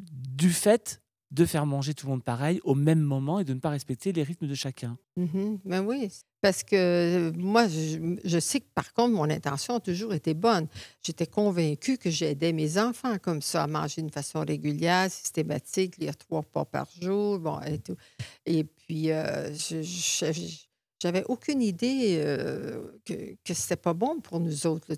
du 0.00 0.50
fait 0.50 1.00
de 1.34 1.44
faire 1.46 1.66
manger 1.66 1.94
tout 1.94 2.06
le 2.06 2.12
monde 2.12 2.22
pareil 2.22 2.60
au 2.62 2.76
même 2.76 3.00
moment 3.00 3.40
et 3.40 3.44
de 3.44 3.54
ne 3.54 3.58
pas 3.58 3.70
respecter 3.70 4.12
les 4.12 4.22
rythmes 4.22 4.46
de 4.46 4.54
chacun. 4.54 4.96
Mhm. 5.16 5.58
Ben 5.64 5.84
oui, 5.84 6.08
parce 6.40 6.62
que 6.62 6.76
euh, 6.76 7.32
moi, 7.34 7.66
je, 7.66 8.38
sais 8.38 8.60
que 8.60 8.68
par 8.72 8.92
contre, 8.92 9.14
mon 9.14 9.28
intention 9.28 9.74
a 9.74 9.80
toujours 9.80 10.14
été 10.14 10.32
bonne. 10.32 10.68
J'étais 11.02 11.26
convaincue 11.26 11.98
que 11.98 12.08
j'aidais 12.08 12.52
mes 12.52 12.78
enfants 12.78 13.18
comme 13.20 13.42
ça 13.42 13.64
à 13.64 13.66
manger 13.66 14.02
d'une 14.02 14.12
façon 14.12 14.44
régulière, 14.46 15.10
systématique, 15.10 15.96
lire 15.96 16.16
trois 16.16 16.40
repas 16.40 16.64
par 16.66 16.88
jour, 17.00 17.40
bon, 17.40 17.60
et 17.62 17.78
tout. 17.78 17.96
Et 18.46 18.62
puis, 18.62 19.10
euh, 19.10 19.52
j'avais 21.00 21.24
aucune 21.24 21.62
idée 21.62 22.16
euh, 22.18 22.80
que, 23.04 23.34
que 23.44 23.54
c'était 23.54 23.76
pas 23.76 23.94
bon 23.94 24.20
pour 24.20 24.38
nous 24.38 24.68
autres. 24.68 24.94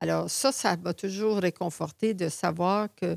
Alors 0.00 0.28
ça, 0.28 0.52
ça 0.52 0.76
m'a 0.76 0.92
toujours 0.92 1.38
réconforté 1.38 2.12
de 2.12 2.28
savoir 2.28 2.88
que, 2.94 3.16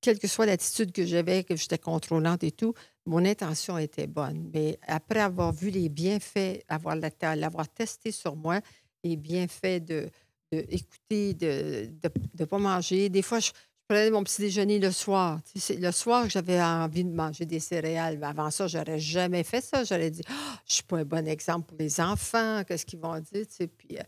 quelle 0.00 0.18
que 0.18 0.28
soit 0.28 0.46
l'attitude 0.46 0.92
que 0.92 1.04
j'avais, 1.04 1.44
que 1.44 1.56
j'étais 1.56 1.78
contrôlante 1.78 2.42
et 2.44 2.52
tout, 2.52 2.74
mon 3.06 3.24
intention 3.24 3.78
était 3.78 4.06
bonne. 4.06 4.50
Mais 4.52 4.78
après 4.86 5.20
avoir 5.20 5.52
vu 5.52 5.70
les 5.70 5.88
bienfaits, 5.88 6.64
avoir 6.68 6.96
l'avoir 6.96 7.68
testé 7.68 8.12
sur 8.12 8.36
moi, 8.36 8.60
les 9.04 9.16
bienfaits 9.16 9.84
de, 9.84 10.10
de 10.52 10.64
de 11.12 12.10
ne 12.38 12.44
pas 12.44 12.58
manger. 12.58 13.08
Des 13.08 13.22
fois, 13.22 13.40
je, 13.40 13.52
prenais 13.90 14.10
mon 14.12 14.22
petit 14.22 14.40
déjeuner 14.42 14.78
le 14.78 14.92
soir. 14.92 15.40
le 15.68 15.90
soir, 15.90 16.28
j'avais 16.28 16.62
envie 16.62 17.02
de 17.02 17.12
manger 17.12 17.44
des 17.44 17.58
céréales. 17.58 18.18
Mais 18.18 18.26
avant 18.28 18.48
ça, 18.52 18.68
j'aurais 18.68 19.00
jamais 19.00 19.42
fait 19.42 19.60
ça. 19.60 19.82
J'aurais 19.82 20.12
dit, 20.12 20.22
oh, 20.30 20.54
je 20.64 20.74
suis 20.74 20.84
pas 20.84 20.98
un 20.98 21.04
bon 21.04 21.26
exemple 21.26 21.66
pour 21.66 21.76
les 21.76 22.00
enfants. 22.00 22.62
Qu'est-ce 22.62 22.86
qu'ils 22.86 23.00
vont 23.00 23.18
dire? 23.18 23.46
Puis, 23.76 23.98
euh, 23.98 24.02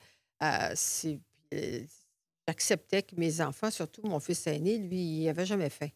euh, 0.44 0.74
euh, 1.52 1.80
j'acceptais 2.52 3.02
que 3.02 3.16
mes 3.16 3.40
enfants, 3.40 3.70
surtout 3.70 4.02
mon 4.02 4.20
fils 4.20 4.46
aîné, 4.46 4.76
lui, 4.76 5.20
il 5.20 5.24
n'avait 5.24 5.46
jamais 5.46 5.70
fait. 5.70 5.94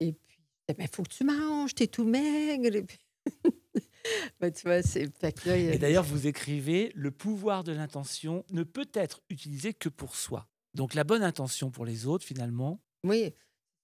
Et 0.00 0.12
puis, 0.12 0.40
il 0.68 0.74
ben, 0.74 0.88
faut 0.90 1.02
que 1.02 1.10
tu 1.10 1.24
manges, 1.24 1.74
tu 1.74 1.82
es 1.82 1.86
tout 1.86 2.04
maigre. 2.04 2.74
Et 2.74 2.82
puis... 2.82 2.98
Ben, 4.40 4.50
tu 4.50 4.62
vois, 4.62 4.80
c'est... 4.82 5.10
Et 5.44 5.78
d'ailleurs, 5.78 6.04
vous 6.04 6.26
écrivez, 6.26 6.90
le 6.94 7.10
pouvoir 7.10 7.62
de 7.62 7.72
l'intention 7.72 8.42
ne 8.52 8.62
peut 8.62 8.88
être 8.94 9.20
utilisé 9.28 9.74
que 9.74 9.90
pour 9.90 10.16
soi. 10.16 10.48
Donc 10.72 10.94
la 10.94 11.04
bonne 11.04 11.22
intention 11.22 11.70
pour 11.70 11.84
les 11.84 12.06
autres, 12.06 12.24
finalement, 12.24 12.80
oui, 13.04 13.34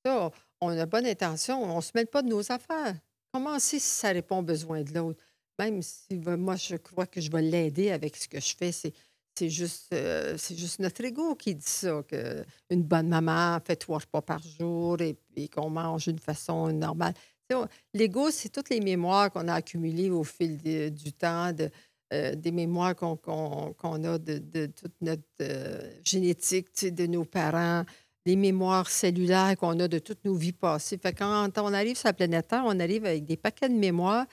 ça, 0.03 0.31
on 0.63 0.69
a 0.69 0.87
bonne 0.87 1.07
intention, 1.07 1.63
on 1.63 1.77
ne 1.77 1.81
se 1.83 1.91
mêle 1.95 2.07
pas 2.07 2.23
de 2.23 2.29
nos 2.29 2.51
affaires. 2.51 2.99
Comment 3.33 3.59
si 3.59 3.81
ça 3.81 4.13
répond 4.13 4.39
aux 4.39 4.43
besoins 4.43 4.83
de 4.83 4.95
l'autre? 4.95 5.23
Même 5.59 5.83
si 5.83 6.17
moi, 6.17 6.57
je 6.57 6.77
crois 6.77 7.07
que 7.07 7.21
je 7.21 7.31
vais 7.31 7.43
l'aider 7.43 7.91
avec 7.91 8.17
ce 8.17 8.29
que 8.29 8.41
je 8.41 8.55
fais, 8.57 8.73
c'est, 8.73 8.95
c'est 9.37 9.51
juste, 9.51 9.93
euh, 9.93 10.37
juste 10.37 10.79
notre 10.79 11.05
ego 11.05 11.35
qui 11.35 11.55
dit 11.55 11.65
ça, 11.67 12.03
qu'une 12.09 12.83
bonne 12.83 13.09
maman 13.09 13.59
fait 13.65 13.77
trois 13.77 13.99
repas 13.99 14.23
par 14.23 14.41
jour 14.43 14.97
et, 15.01 15.17
qu'on 15.49 15.71
mange 15.71 16.05
d'une 16.05 16.19
façon 16.19 16.73
normale. 16.73 17.15
L'ego, 17.93 18.31
c'est 18.31 18.49
toutes 18.49 18.71
les 18.71 18.81
mémoires 18.81 19.31
qu'on 19.31 19.49
a 19.49 19.55
accumulées 19.55 20.11
au 20.11 20.25
fil 20.25 20.59
du 20.93 21.13
temps, 21.13 21.53
euh, 22.13 22.35
des 22.35 22.53
mémoires 22.53 22.95
qu'on, 22.97 23.15
a 24.05 24.19
de, 24.19 24.67
toute 24.67 24.95
notre 25.01 25.23
euh, 25.41 25.91
génétique, 26.05 26.69
de 26.95 27.07
nos 27.07 27.25
parents, 27.25 27.85
les 28.27 28.37
mémoires 28.37 28.89
cellulaires 28.89 29.57
qu'on 29.59 29.79
a 29.81 29.89
de 29.89 29.99
toutes 29.99 30.25
nos 30.25 30.35
vies 30.35 30.53
passées. 30.53 30.97
Fait 30.97 31.13
quand 31.13 31.51
on 31.59 31.73
arrive 31.75 31.97
sur 31.97 32.09
la 32.09 32.15
planète 32.15 32.49
Terre, 32.49 32.63
on 32.65 32.79
arrive 32.81 33.05
avec 33.05 33.27
des 33.27 33.37
paquets 33.37 33.69
de 33.69 33.75
mémoires. 33.75 34.27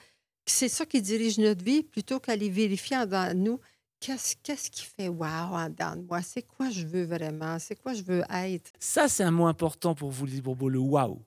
C'est 0.46 0.68
ça 0.68 0.86
qui 0.86 1.02
dirige 1.02 1.38
notre 1.38 1.64
vie 1.64 1.82
plutôt 1.82 2.18
qu'aller 2.18 2.48
vérifier 2.48 2.96
en 2.96 3.04
dedans 3.04 3.28
de 3.28 3.34
nous 3.34 3.60
qu'est-ce 4.02 4.70
qui 4.70 4.84
fait 4.84 5.08
wow 5.08 5.24
en 5.24 5.68
dedans 5.68 5.96
de 5.96 6.02
moi? 6.02 6.22
C'est 6.22 6.42
quoi 6.42 6.70
je 6.70 6.86
veux 6.86 7.04
vraiment? 7.04 7.58
C'est 7.58 7.76
quoi 7.76 7.94
je 7.94 8.02
veux 8.02 8.22
être? 8.30 8.72
Ça, 8.78 9.08
c'est 9.08 9.22
un 9.22 9.30
mot 9.30 9.46
important 9.46 9.94
pour 9.94 10.10
vous, 10.10 10.26
Lise 10.26 10.42
Bourbeau, 10.42 10.68
le 10.68 10.78
wow. 10.78 11.22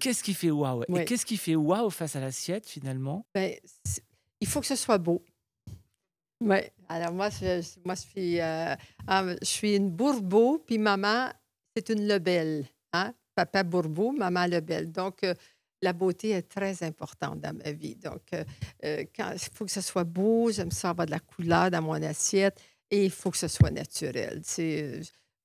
Qu'est-ce 0.00 0.22
qui 0.22 0.34
fait 0.34 0.50
wow? 0.50 0.82
Et 0.84 1.04
qu'est-ce 1.04 1.24
qui 1.24 1.36
fait 1.36 1.54
wow 1.54 1.90
face 1.90 2.16
à 2.16 2.20
l'assiette, 2.20 2.68
finalement? 2.68 3.24
Ben, 3.34 3.54
il 4.40 4.46
faut 4.48 4.60
que 4.60 4.66
ce 4.66 4.76
soit 4.76 4.98
beau. 4.98 5.22
Oui. 6.40 6.58
Alors, 6.88 7.12
moi, 7.12 7.30
je, 7.30 7.62
moi, 7.84 7.94
je 7.94 8.00
suis, 8.00 8.40
euh, 8.40 8.74
je 9.08 9.46
suis 9.46 9.76
une 9.76 9.90
bourbeau, 9.90 10.58
puis 10.58 10.78
maman, 10.78 11.28
c'est 11.76 11.90
une 11.90 12.08
Lebel. 12.08 12.66
Hein? 12.92 13.14
Papa 13.36 13.62
Bourbeau, 13.62 14.10
maman 14.10 14.46
Lebel. 14.46 14.90
Donc, 14.90 15.22
euh, 15.22 15.34
la 15.82 15.92
beauté 15.92 16.30
est 16.30 16.48
très 16.48 16.82
importante 16.82 17.40
dans 17.40 17.56
ma 17.56 17.72
vie. 17.72 17.96
Donc, 17.96 18.22
euh, 18.34 18.44
euh, 18.84 19.04
il 19.18 19.38
faut 19.54 19.64
que 19.64 19.70
ce 19.70 19.80
soit 19.80 20.04
beau, 20.04 20.50
j'aime 20.50 20.70
ça 20.70 20.90
avoir 20.90 21.06
de 21.06 21.10
la 21.10 21.20
couleur 21.20 21.70
dans 21.70 21.82
mon 21.82 22.02
assiette 22.02 22.60
et 22.90 23.04
il 23.04 23.10
faut 23.10 23.30
que 23.30 23.38
ce 23.38 23.48
soit 23.48 23.70
naturel. 23.70 24.42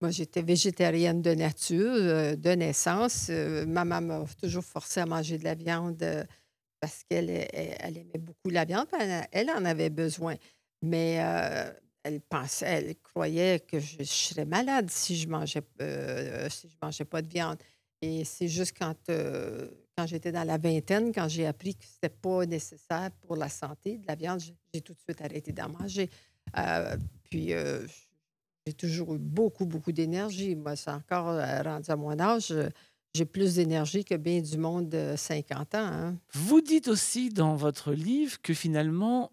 moi, 0.01 0.11
j'étais 0.11 0.41
végétarienne 0.41 1.21
de 1.21 1.33
nature, 1.33 2.37
de 2.37 2.55
naissance. 2.55 3.29
maman 3.29 4.01
m'a 4.01 4.25
toujours 4.41 4.65
forcé 4.65 4.99
à 4.99 5.05
manger 5.05 5.37
de 5.37 5.43
la 5.43 5.55
viande 5.55 6.03
parce 6.79 7.03
qu'elle 7.09 7.29
elle, 7.29 7.97
aimait 7.97 8.19
beaucoup 8.19 8.49
la 8.49 8.65
viande. 8.65 8.87
Elle, 9.31 9.49
en 9.51 9.63
avait 9.63 9.89
besoin. 9.89 10.35
Mais 10.81 11.21
elle 12.05 12.21
pensait, 12.21 12.65
elle 12.67 12.95
croyait 12.97 13.59
que 13.59 13.79
je, 13.79 14.03
serais 14.03 14.45
malade 14.45 14.91
si 14.91 15.17
je 15.17 15.27
mangeais, 15.27 15.63
euh, 15.81 16.47
si 16.51 16.69
je 16.69 16.75
mangeais 16.79 17.03
pas 17.03 17.23
de 17.23 17.27
viande. 17.27 17.57
Et 17.99 18.23
c'est 18.23 18.47
juste 18.47 18.77
quand, 18.77 19.09
euh, 19.09 19.67
quand 19.97 20.07
j'étais 20.07 20.31
dans 20.31 20.43
la 20.43 20.57
vingtaine, 20.57 21.13
quand 21.13 21.27
j'ai 21.27 21.45
appris 21.45 21.75
que 21.75 21.85
c'était 21.85 22.09
pas 22.13 22.45
nécessaire 22.45 23.11
pour 23.21 23.35
la 23.35 23.49
santé 23.49 23.97
de 23.97 24.07
la 24.07 24.15
viande, 24.15 24.41
j'ai 24.73 24.81
tout 24.81 24.93
de 24.93 24.99
suite 24.99 25.21
arrêté 25.21 25.51
d'en 25.51 25.69
manger. 25.69 26.09
Euh, 26.57 26.97
puis 27.23 27.53
j'ai 28.65 28.73
toujours 28.73 29.15
eu 29.15 29.19
beaucoup, 29.19 29.65
beaucoup 29.65 29.91
d'énergie. 29.91 30.55
Moi, 30.55 30.75
c'est 30.75 30.91
encore 30.91 31.37
rendu 31.63 31.89
à 31.89 31.95
mon 31.95 32.19
âge. 32.19 32.53
J'ai 33.13 33.25
plus 33.25 33.55
d'énergie 33.55 34.03
que 34.03 34.15
bien 34.15 34.41
du 34.41 34.57
monde 34.57 34.89
de 34.89 35.13
50 35.15 35.75
ans. 35.75 35.77
Hein. 35.79 36.17
Vous 36.33 36.61
dites 36.61 36.89
aussi 36.89 37.29
dans 37.29 37.55
votre 37.55 37.93
livre 37.93 38.41
que 38.41 38.53
finalement, 38.53 39.31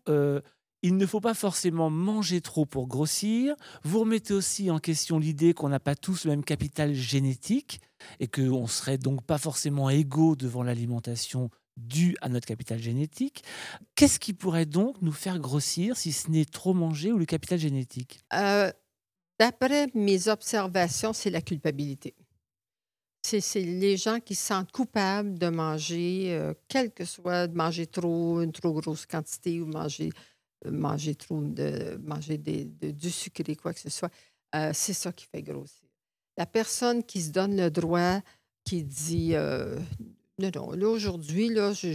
il 0.83 0.97
ne 0.97 1.07
faut 1.07 1.21
pas 1.21 1.35
forcément 1.35 1.91
manger 1.91 2.41
trop 2.41 2.67
pour 2.67 2.89
grossir. 2.89 3.55
Vous 3.85 4.01
remettez 4.01 4.35
aussi 4.35 4.71
en 4.71 4.79
question 4.79 5.19
l'idée 5.19 5.55
qu'on 5.55 5.69
n'a 5.69 5.81
pas 5.81 5.95
tous 5.95 6.25
le 6.25 6.31
même 6.31 6.45
capital 6.45 6.93
génétique 6.95 7.81
et 8.21 8.29
qu'on 8.29 8.63
ne 8.63 8.67
serait 8.67 8.99
donc 8.99 9.23
pas 9.23 9.39
forcément 9.39 9.91
égaux 9.91 10.37
devant 10.37 10.63
l'alimentation 10.63 11.51
due 11.77 12.17
à 12.21 12.29
notre 12.29 12.47
capital 12.47 12.79
génétique. 12.79 13.45
Qu'est-ce 13.95 14.19
qui 14.19 14.35
pourrait 14.35 14.67
donc 14.67 15.01
nous 15.01 15.13
faire 15.13 15.39
grossir 15.39 15.97
si 15.97 16.13
ce 16.13 16.31
n'est 16.31 16.45
trop 16.45 16.75
manger 16.75 17.13
ou 17.13 17.19
le 17.19 17.27
capital 17.27 17.59
génétique? 17.59 18.21
Euh, 18.35 18.71
D'après 19.43 19.89
mes 19.95 20.29
observations, 20.29 21.13
c'est 21.13 21.31
la 21.31 21.41
culpabilité. 21.41 22.15
C'est 23.25 23.61
les 23.61 23.97
gens 23.97 24.21
qui 24.21 24.37
se 24.37 24.47
sentent 24.47 24.71
coupables 24.71 25.37
de 25.37 25.49
manger, 25.49 26.33
euh, 26.33 26.55
quel 26.69 26.93
que 26.93 27.05
soit, 27.05 27.49
de 27.49 27.57
manger 27.57 27.89
trop, 27.89 28.41
une 28.41 28.53
trop 28.53 28.73
grosse 28.73 29.05
quantité 29.05 29.61
ou 29.61 29.67
manger 29.67 30.11
manger 30.71 31.15
trop 31.15 31.41
de 31.43 31.99
manger 32.05 32.39
des, 32.39 32.65
du 32.65 33.11
sucré, 33.11 33.57
quoi 33.57 33.73
que 33.73 33.81
ce 33.81 33.91
soit, 33.91 34.11
euh, 34.55 34.71
c'est 34.75 34.93
ça 34.93 35.13
qui 35.13 35.27
fait 35.27 35.43
grossir. 35.43 35.89
La 36.37 36.47
personne 36.47 37.03
qui 37.03 37.21
se 37.23 37.31
donne 37.31 37.57
le 37.57 37.71
droit, 37.71 38.21
qui 38.65 38.83
dit 38.83 39.35
euh, 39.35 39.79
non, 40.39 40.51
non, 40.55 40.71
là, 40.73 40.89
aujourd'hui, 40.89 41.49
là, 41.49 41.73
je, 41.73 41.93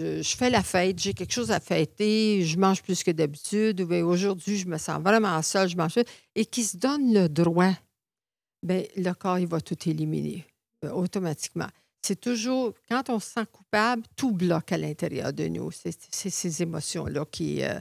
je, 0.00 0.36
fais 0.36 0.50
la 0.50 0.62
fête, 0.62 0.98
j'ai 0.98 1.14
quelque 1.14 1.32
chose 1.32 1.50
à 1.50 1.60
fêter, 1.60 2.44
je 2.44 2.58
mange 2.58 2.82
plus 2.82 3.02
que 3.02 3.10
d'habitude, 3.10 3.80
ou 3.80 3.92
aujourd'hui, 4.06 4.58
je 4.58 4.66
me 4.66 4.78
sens 4.78 5.00
vraiment 5.00 5.40
seule, 5.42 5.68
je 5.68 5.76
mange 5.76 5.98
et 6.34 6.44
qui 6.44 6.64
se 6.64 6.76
donne 6.76 7.12
le 7.14 7.28
droit, 7.28 7.72
bien, 8.62 8.82
le 8.96 9.12
corps, 9.12 9.38
il 9.38 9.46
va 9.46 9.60
tout 9.60 9.78
éliminer 9.88 10.44
euh, 10.84 10.90
automatiquement 10.90 11.68
c'est 12.02 12.20
toujours, 12.20 12.74
quand 12.88 13.08
on 13.10 13.20
se 13.20 13.30
sent 13.30 13.46
coupable, 13.52 14.02
tout 14.16 14.32
bloque 14.32 14.72
à 14.72 14.78
l'intérieur 14.78 15.32
de 15.32 15.46
nous. 15.46 15.70
C'est 15.70 15.94
ces 16.10 16.62
émotions-là 16.62 17.24
qui. 17.30 17.62
Euh, 17.62 17.78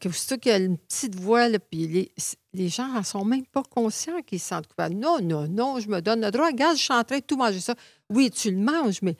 que 0.00 0.10
surtout 0.10 0.40
qu'il 0.40 0.52
y 0.52 0.54
a 0.54 0.58
une 0.58 0.78
petite 0.78 1.16
voix, 1.16 1.48
puis 1.58 2.12
les, 2.54 2.68
gens 2.68 2.86
n'en 2.86 3.02
sont 3.02 3.24
même 3.24 3.44
pas 3.46 3.64
conscients 3.64 4.22
qu'ils 4.22 4.38
se 4.38 4.48
sentent 4.48 4.68
coupables. 4.68 4.94
Non, 4.94 5.18
non, 5.20 5.48
non, 5.48 5.80
je 5.80 5.88
me 5.88 6.00
donne 6.00 6.20
le 6.20 6.30
droit. 6.30 6.46
Regarde, 6.46 6.76
je 6.76 6.82
suis 6.82 6.94
en 6.94 7.02
train 7.02 7.18
de 7.18 7.24
tout 7.24 7.36
manger 7.36 7.58
ça. 7.58 7.74
Oui, 8.08 8.30
tu 8.30 8.52
le 8.52 8.58
manges, 8.58 9.02
mais 9.02 9.16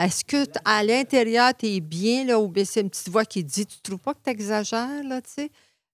est-ce 0.00 0.24
que 0.24 0.44
à 0.64 0.82
l'intérieur, 0.82 1.52
tu 1.56 1.66
es 1.66 1.80
bien, 1.80 2.24
là, 2.24 2.40
ou 2.40 2.48
bien 2.48 2.64
c'est 2.64 2.80
une 2.80 2.90
petite 2.90 3.10
voix 3.10 3.26
qui 3.26 3.44
dit 3.44 3.66
Tu 3.66 3.80
trouves 3.82 3.98
pas 3.98 4.14
que 4.14 4.20
tu 4.24 4.30
exagères, 4.30 5.04
là, 5.04 5.20
tu 5.20 5.30
sais? 5.30 5.50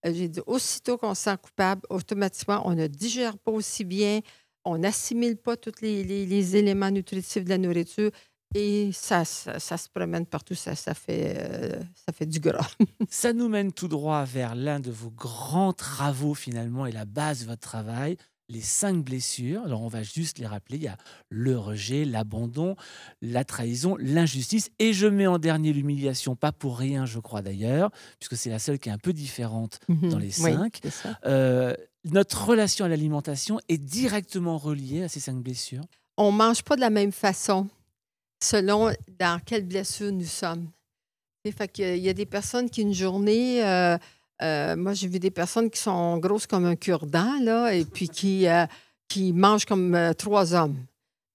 Euh, 0.06 0.12
j'ai 0.12 0.28
dit, 0.28 0.40
aussitôt 0.46 0.98
qu'on 0.98 1.14
se 1.14 1.22
sent 1.22 1.36
coupable, 1.40 1.82
automatiquement, 1.88 2.62
on 2.64 2.74
ne 2.74 2.86
digère 2.86 3.38
pas 3.38 3.52
aussi 3.52 3.84
bien, 3.84 4.20
on 4.64 4.78
n'assimile 4.78 5.36
pas 5.36 5.56
tous 5.56 5.80
les, 5.80 6.56
éléments 6.56 6.90
nutritifs 6.90 7.44
de 7.44 7.48
la 7.48 7.58
nourriture 7.58 8.10
et 8.54 8.90
ça, 8.92 9.24
ça, 9.24 9.76
se 9.76 9.88
promène 9.88 10.26
partout, 10.26 10.54
ça, 10.54 10.74
fait, 10.74 11.34
euh, 11.38 11.80
ça 12.06 12.12
fait 12.12 12.26
du 12.26 12.38
gras. 12.38 12.70
ça 13.08 13.32
nous 13.32 13.48
mène 13.48 13.72
tout 13.72 13.88
droit 13.88 14.24
vers 14.24 14.54
l'un 14.54 14.78
de 14.78 14.90
vos 14.90 15.10
grands 15.10 15.72
travaux 15.72 16.34
finalement 16.34 16.86
et 16.86 16.92
la 16.92 17.06
base 17.06 17.40
de 17.40 17.46
votre 17.46 17.62
travail, 17.62 18.18
les 18.52 18.60
cinq 18.60 19.04
blessures. 19.04 19.62
Alors 19.64 19.82
on 19.82 19.88
va 19.88 20.02
juste 20.02 20.38
les 20.38 20.46
rappeler, 20.46 20.76
il 20.76 20.82
y 20.84 20.88
a 20.88 20.96
le 21.28 21.58
rejet, 21.58 22.04
l'abandon, 22.04 22.76
la 23.20 23.44
trahison, 23.44 23.96
l'injustice 23.98 24.70
et 24.78 24.92
je 24.92 25.06
mets 25.06 25.26
en 25.26 25.38
dernier 25.38 25.72
l'humiliation, 25.72 26.36
pas 26.36 26.52
pour 26.52 26.78
rien 26.78 27.06
je 27.06 27.18
crois 27.18 27.42
d'ailleurs, 27.42 27.90
puisque 28.18 28.36
c'est 28.36 28.50
la 28.50 28.58
seule 28.58 28.78
qui 28.78 28.88
est 28.88 28.92
un 28.92 28.98
peu 28.98 29.12
différente 29.12 29.80
mhm. 29.88 30.10
dans 30.10 30.18
les 30.18 30.30
cinq. 30.30 30.80
Euh, 31.24 31.74
notre 32.04 32.48
relation 32.48 32.84
à 32.84 32.88
l'alimentation 32.88 33.58
est 33.68 33.78
directement 33.78 34.58
reliée 34.58 35.04
à 35.04 35.08
ces 35.08 35.20
cinq 35.20 35.36
blessures. 35.36 35.84
On 36.16 36.30
ne 36.30 36.36
mange 36.36 36.62
pas 36.62 36.76
de 36.76 36.80
la 36.80 36.90
même 36.90 37.12
façon 37.12 37.68
selon 38.42 38.92
dans 39.18 39.40
quelle 39.44 39.64
blessure 39.66 40.12
nous 40.12 40.24
sommes. 40.24 40.68
Fait 41.50 41.78
il 41.78 41.98
y 41.98 42.08
a 42.08 42.14
des 42.14 42.26
personnes 42.26 42.70
qui, 42.70 42.82
une 42.82 42.94
journée, 42.94 43.64
euh, 43.64 43.96
euh, 44.42 44.76
moi, 44.76 44.94
j'ai 44.94 45.08
vu 45.08 45.18
des 45.18 45.30
personnes 45.30 45.70
qui 45.70 45.80
sont 45.80 46.18
grosses 46.18 46.46
comme 46.46 46.64
un 46.64 46.76
cure-dent, 46.76 47.38
là, 47.40 47.72
et 47.72 47.84
puis 47.84 48.08
qui, 48.08 48.46
euh, 48.48 48.66
qui 49.08 49.32
mangent 49.32 49.64
comme 49.64 49.94
euh, 49.94 50.12
trois 50.12 50.54
hommes. 50.54 50.76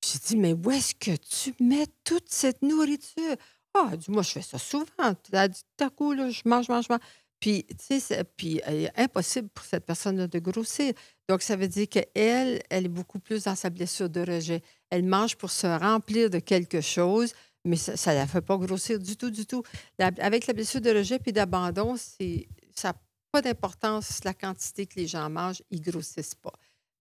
J'ai 0.05 0.19
dit, 0.19 0.37
mais 0.37 0.53
où 0.53 0.71
est-ce 0.71 0.93
que 0.93 1.15
tu 1.15 1.53
mets 1.63 1.87
toute 2.03 2.29
cette 2.29 2.61
nourriture? 2.61 3.35
Ah, 3.73 3.91
oh, 3.93 3.97
moi, 4.09 4.23
je 4.23 4.31
fais 4.31 4.41
ça 4.41 4.57
souvent. 4.57 4.85
Tout 4.97 5.33
à 5.33 5.89
coup, 5.89 6.13
là, 6.13 6.29
je 6.29 6.41
mange, 6.45 6.69
mange, 6.69 6.89
mange. 6.89 6.99
Puis, 7.39 7.65
tu 7.87 7.99
sais, 7.99 8.23
puis 8.35 8.61
impossible 8.95 9.49
pour 9.49 9.63
cette 9.65 9.85
personne-là 9.85 10.27
de 10.27 10.39
grossir. 10.39 10.93
Donc, 11.29 11.41
ça 11.41 11.55
veut 11.55 11.67
dire 11.67 11.87
qu'elle, 11.87 12.61
elle 12.69 12.85
est 12.85 12.89
beaucoup 12.89 13.19
plus 13.19 13.43
dans 13.43 13.55
sa 13.55 13.69
blessure 13.69 14.09
de 14.09 14.21
rejet. 14.21 14.61
Elle 14.89 15.03
mange 15.03 15.35
pour 15.35 15.51
se 15.51 15.67
remplir 15.67 16.29
de 16.29 16.39
quelque 16.39 16.81
chose, 16.81 17.33
mais 17.63 17.75
ça 17.75 18.11
ne 18.11 18.17
la 18.17 18.27
fait 18.27 18.41
pas 18.41 18.57
grossir 18.57 18.97
du 18.97 19.15
tout, 19.17 19.29
du 19.29 19.45
tout. 19.45 19.61
Avec 19.99 20.47
la 20.47 20.53
blessure 20.53 20.81
de 20.81 20.89
rejet 20.89 21.19
puis 21.19 21.33
d'abandon, 21.33 21.95
c'est, 21.97 22.47
ça 22.77 22.89
n'a 22.89 22.95
pas 23.31 23.41
d'importance 23.41 24.23
la 24.23 24.33
quantité 24.33 24.85
que 24.85 24.95
les 24.95 25.07
gens 25.07 25.29
mangent, 25.29 25.63
ils 25.69 25.81
grossissent 25.81 26.35
pas. 26.35 26.53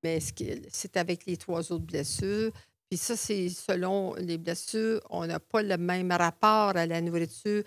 Mais 0.02 0.20
c'est 0.20 0.96
avec 0.96 1.26
les 1.26 1.36
trois 1.36 1.72
autres 1.72 1.84
blessures. 1.84 2.52
Puis 2.88 2.98
ça, 2.98 3.16
c'est 3.16 3.48
selon 3.48 4.14
les 4.14 4.38
blessures, 4.38 5.00
on 5.10 5.26
n'a 5.26 5.40
pas 5.40 5.62
le 5.62 5.76
même 5.76 6.12
rapport 6.12 6.76
à 6.76 6.86
la 6.86 7.00
nourriture. 7.00 7.64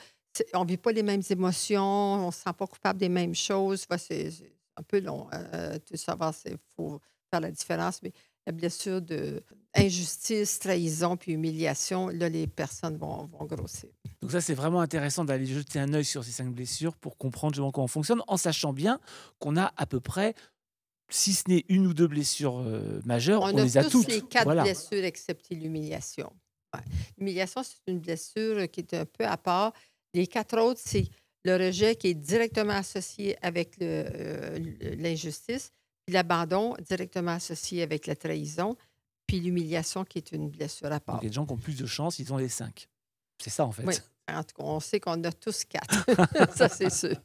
On 0.53 0.63
ne 0.63 0.69
vit 0.69 0.77
pas 0.77 0.91
les 0.91 1.03
mêmes 1.03 1.23
émotions, 1.29 1.83
on 1.83 2.27
ne 2.27 2.31
se 2.31 2.39
sent 2.39 2.53
pas 2.57 2.67
coupable 2.67 2.99
des 2.99 3.09
mêmes 3.09 3.35
choses. 3.35 3.85
C'est 3.97 4.31
c'est 4.31 4.53
un 4.77 4.83
peu 4.83 4.99
long 5.01 5.27
euh, 5.33 5.77
de 5.91 5.97
savoir, 5.97 6.33
il 6.45 6.55
faut 6.75 7.01
faire 7.29 7.41
la 7.41 7.51
différence. 7.51 8.01
Mais 8.01 8.13
la 8.45 8.53
blessure 8.53 9.01
de 9.01 9.43
injustice, 9.75 10.59
trahison 10.59 11.15
puis 11.17 11.33
humiliation, 11.33 12.07
là, 12.07 12.27
les 12.29 12.47
personnes 12.47 12.97
vont, 12.97 13.25
vont 13.27 13.45
grossir. 13.45 13.89
Donc 14.21 14.31
ça, 14.31 14.41
c'est 14.41 14.53
vraiment 14.53 14.81
intéressant 14.81 15.25
d'aller 15.25 15.45
jeter 15.45 15.79
un 15.79 15.93
œil 15.93 16.05
sur 16.05 16.23
ces 16.23 16.31
cinq 16.31 16.53
blessures 16.53 16.95
pour 16.95 17.17
comprendre 17.17 17.53
justement 17.53 17.71
comment 17.71 17.85
on 17.85 17.87
fonctionne, 17.87 18.21
en 18.27 18.37
sachant 18.37 18.73
bien 18.73 18.99
qu'on 19.39 19.57
a 19.57 19.71
à 19.77 19.85
peu 19.85 19.99
près, 19.99 20.33
si 21.09 21.33
ce 21.33 21.43
n'est 21.47 21.65
une 21.69 21.87
ou 21.87 21.93
deux 21.93 22.07
blessures 22.07 22.59
euh, 22.59 22.99
majeures, 23.05 23.41
on, 23.41 23.53
On, 23.53 23.57
a 23.57 23.63
les 23.63 23.77
a 23.77 23.83
tous 23.83 24.01
toutes. 24.03 24.07
les 24.07 24.21
quatre 24.21 24.43
voilà. 24.45 24.63
blessures 24.63 25.03
excepté 25.03 25.55
l'humiliation. 25.55 26.31
Ouais. 26.75 26.81
L'humiliation, 27.17 27.63
c'est 27.63 27.91
une 27.91 27.99
blessure 27.99 28.69
qui 28.69 28.81
est 28.81 28.93
un 28.93 29.05
peu 29.05 29.25
à 29.25 29.37
part. 29.37 29.73
Les 30.13 30.27
quatre 30.27 30.59
autres, 30.59 30.81
c'est 30.83 31.07
le 31.45 31.55
rejet 31.55 31.95
qui 31.95 32.07
est 32.07 32.13
directement 32.15 32.73
associé 32.73 33.37
avec 33.43 33.81
euh, 33.81 34.59
l'injustice, 34.97 35.71
puis 36.05 36.13
l'abandon 36.13 36.75
directement 36.87 37.31
associé 37.31 37.81
avec 37.81 38.07
la 38.07 38.15
trahison, 38.15 38.75
puis 39.29 39.39
l'humiliation 39.39 40.05
qui 40.05 40.17
est 40.17 40.31
une 40.31 40.49
blessure 40.49 40.91
à 40.91 40.99
part. 40.99 41.15
Donc 41.15 41.23
il 41.23 41.25
y 41.25 41.27
a 41.27 41.29
des 41.29 41.35
gens 41.35 41.45
qui 41.45 41.53
ont 41.53 41.57
plus 41.57 41.77
de 41.77 41.85
chance, 41.85 42.17
ils 42.17 42.33
ont 42.33 42.37
les 42.37 42.49
cinq. 42.49 42.89
C'est 43.37 43.51
ça 43.51 43.63
en 43.63 43.71
fait. 43.71 43.85
Oui. 43.85 43.93
En 44.27 44.43
tout 44.43 44.55
cas, 44.57 44.63
on 44.63 44.79
sait 44.79 44.99
qu'on 44.99 45.23
a 45.23 45.31
tous 45.31 45.65
quatre. 45.65 46.05
Ça, 46.55 46.69
c'est 46.69 46.91
sûr. 46.91 47.15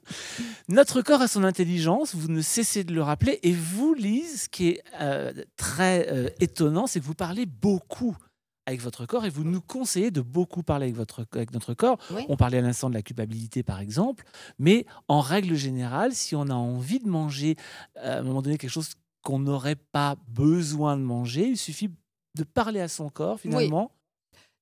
Notre 0.69 1.03
corps 1.03 1.21
a 1.21 1.29
son 1.29 1.45
intelligence, 1.45 2.15
vous 2.15 2.29
ne 2.29 2.41
cessez 2.41 2.83
de 2.83 2.95
le 2.95 3.03
rappeler. 3.03 3.41
Et 3.43 3.53
vous, 3.53 3.93
Lise, 3.93 4.45
ce 4.45 4.49
qui 4.49 4.69
est 4.69 4.83
euh, 5.03 5.35
très 5.57 6.09
euh, 6.11 6.31
étonnant, 6.41 6.87
c'est 6.87 7.01
que 7.01 7.05
vous 7.05 7.15
parlez 7.15 7.45
beaucoup 7.45 8.17
avec 8.65 8.81
votre 8.81 9.05
corps 9.05 9.27
et 9.27 9.29
vous 9.29 9.45
nous 9.45 9.61
conseillez 9.61 10.11
de 10.11 10.23
beaucoup 10.23 10.63
parler 10.63 10.85
avec, 10.85 10.97
votre, 10.97 11.27
avec 11.33 11.53
notre 11.53 11.75
corps. 11.75 11.99
Oui. 12.11 12.25
On 12.31 12.39
parlait 12.39 12.57
à 12.57 12.63
l'instant 12.63 12.89
de 12.89 12.95
la 12.95 13.03
culpabilité, 13.03 13.63
par 13.63 13.81
exemple, 13.81 14.25
mais 14.59 14.87
en 15.07 15.21
règle 15.21 15.57
générale, 15.57 16.15
si 16.15 16.35
on 16.35 16.49
a 16.49 16.55
envie 16.55 17.01
de 17.01 17.09
manger 17.09 17.57
euh, 17.99 18.17
à 18.17 18.21
un 18.21 18.23
moment 18.23 18.41
donné 18.41 18.57
quelque 18.57 18.71
chose 18.71 18.95
qu'on 19.25 19.41
n'aurait 19.41 19.75
pas 19.77 20.17
besoin 20.29 20.97
de 20.97 21.03
manger, 21.03 21.49
il 21.49 21.59
suffit 21.59 21.91
de 22.37 22.45
parler 22.45 22.79
à 22.81 22.89
son 22.89 23.09
corps, 23.09 23.41
finalement. 23.41 23.91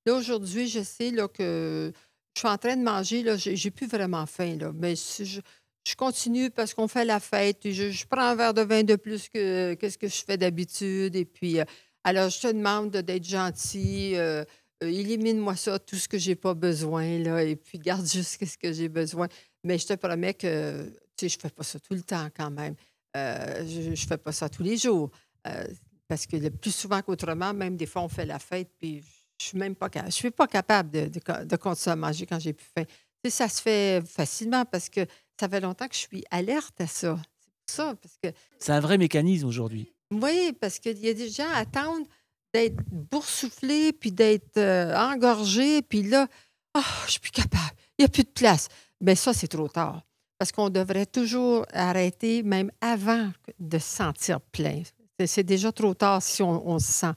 Là, 0.06 0.14
aujourd'hui, 0.14 0.66
je 0.68 0.82
sais 0.82 1.10
là, 1.10 1.28
que 1.28 1.92
je 2.34 2.40
suis 2.40 2.48
en 2.48 2.56
train 2.58 2.76
de 2.76 2.82
manger, 2.82 3.22
là, 3.22 3.36
j'ai 3.36 3.70
plus 3.70 3.86
vraiment 3.86 4.24
faim, 4.26 4.56
là, 4.58 4.72
mais 4.74 4.96
si 4.96 5.26
je, 5.26 5.40
je 5.86 5.94
continue 5.94 6.50
parce 6.50 6.74
qu'on 6.74 6.88
fait 6.88 7.04
la 7.04 7.20
fête, 7.20 7.66
et 7.66 7.72
je, 7.72 7.90
je 7.90 8.06
prends 8.06 8.22
un 8.22 8.34
verre 8.34 8.54
de 8.54 8.62
vin 8.62 8.82
de 8.84 8.96
plus 8.96 9.28
que, 9.28 9.74
que 9.74 9.88
ce 9.90 9.98
que 9.98 10.08
je 10.08 10.24
fais 10.24 10.36
d'habitude, 10.38 11.14
et 11.16 11.24
puis, 11.24 11.60
euh, 11.60 11.64
alors, 12.04 12.30
je 12.30 12.40
te 12.40 12.46
demande 12.48 12.90
de- 12.90 13.00
d'être 13.00 13.24
gentil, 13.28 14.16
euh, 14.16 14.44
euh, 14.82 14.88
élimine-moi 14.88 15.54
ça, 15.56 15.78
tout 15.78 15.96
ce 15.96 16.08
que 16.08 16.18
j'ai 16.18 16.34
pas 16.34 16.54
besoin, 16.54 17.18
là, 17.18 17.42
et 17.44 17.56
puis 17.56 17.78
garde 17.78 18.06
juste 18.10 18.44
ce 18.44 18.58
que 18.58 18.72
j'ai 18.72 18.88
besoin. 18.88 19.28
Mais 19.64 19.78
je 19.78 19.86
te 19.86 19.94
promets 19.94 20.34
que, 20.34 20.84
tu 21.16 21.20
sais, 21.20 21.28
je 21.28 21.38
fais 21.38 21.50
pas 21.50 21.62
ça 21.62 21.78
tout 21.78 21.94
le 21.94 22.02
temps 22.02 22.28
quand 22.36 22.50
même. 22.50 22.74
Euh, 23.16 23.66
je, 23.66 23.94
je 23.94 24.06
fais 24.06 24.18
pas 24.18 24.32
ça 24.32 24.48
tous 24.48 24.62
les 24.62 24.76
jours. 24.76 25.10
Euh, 25.46 25.64
parce 26.08 26.26
que 26.26 26.36
le 26.36 26.50
plus 26.50 26.74
souvent 26.74 27.00
qu'autrement, 27.02 27.52
même 27.54 27.76
des 27.76 27.86
fois, 27.86 28.02
on 28.02 28.08
fait 28.08 28.26
la 28.26 28.38
fête, 28.38 28.70
puis 28.78 29.02
je 29.40 29.46
suis 29.46 29.58
même 29.58 29.74
pas. 29.74 29.88
Je 30.06 30.10
suis 30.10 30.30
pas 30.30 30.46
capable 30.46 30.90
de, 30.90 31.06
de, 31.06 31.44
de 31.44 31.56
continuer 31.56 31.92
à 31.92 31.96
manger 31.96 32.26
quand 32.26 32.38
j'ai 32.38 32.52
plus 32.52 32.66
faim. 32.76 32.84
Sais, 33.24 33.30
ça 33.30 33.48
se 33.48 33.62
fait 33.62 34.02
facilement 34.06 34.64
parce 34.64 34.88
que 34.88 35.06
ça 35.38 35.48
fait 35.48 35.60
longtemps 35.60 35.88
que 35.88 35.94
je 35.94 36.00
suis 36.00 36.24
alerte 36.30 36.80
à 36.80 36.86
ça. 36.86 37.16
C'est 37.40 37.50
pour 37.50 37.86
ça, 37.86 37.94
parce 38.00 38.16
que 38.22 38.28
C'est 38.58 38.72
un 38.72 38.80
vrai 38.80 38.98
mécanisme 38.98 39.46
aujourd'hui. 39.46 39.92
oui, 40.10 40.52
parce 40.60 40.78
qu'il 40.78 40.98
y 40.98 41.08
a 41.08 41.14
des 41.14 41.28
gens 41.30 41.48
qui 41.48 41.56
attendent 41.56 42.06
d'être 42.52 42.76
boursouflés, 42.90 43.92
puis 43.92 44.12
d'être 44.12 44.58
euh, 44.58 44.94
engorgés, 44.96 45.80
puis 45.82 46.02
là, 46.02 46.26
ah, 46.74 46.84
je 47.06 47.12
suis 47.12 47.20
plus 47.20 47.30
capable, 47.30 47.72
il 47.98 48.02
n'y 48.02 48.04
a 48.04 48.08
plus 48.08 48.24
de 48.24 48.28
place. 48.28 48.68
Mais 49.00 49.14
ça, 49.14 49.32
c'est 49.32 49.48
trop 49.48 49.68
tard. 49.68 50.02
Parce 50.42 50.50
qu'on 50.50 50.70
devrait 50.70 51.06
toujours 51.06 51.64
arrêter, 51.72 52.42
même 52.42 52.72
avant 52.80 53.30
de 53.60 53.78
se 53.78 53.86
sentir 53.86 54.40
plein. 54.40 54.82
C'est- 55.24 55.44
déjà 55.44 55.70
trop 55.70 55.94
tard 55.94 56.20
si 56.20 56.42
on, 56.42 56.68
on 56.68 56.80
se 56.80 56.90
sent 56.90 57.12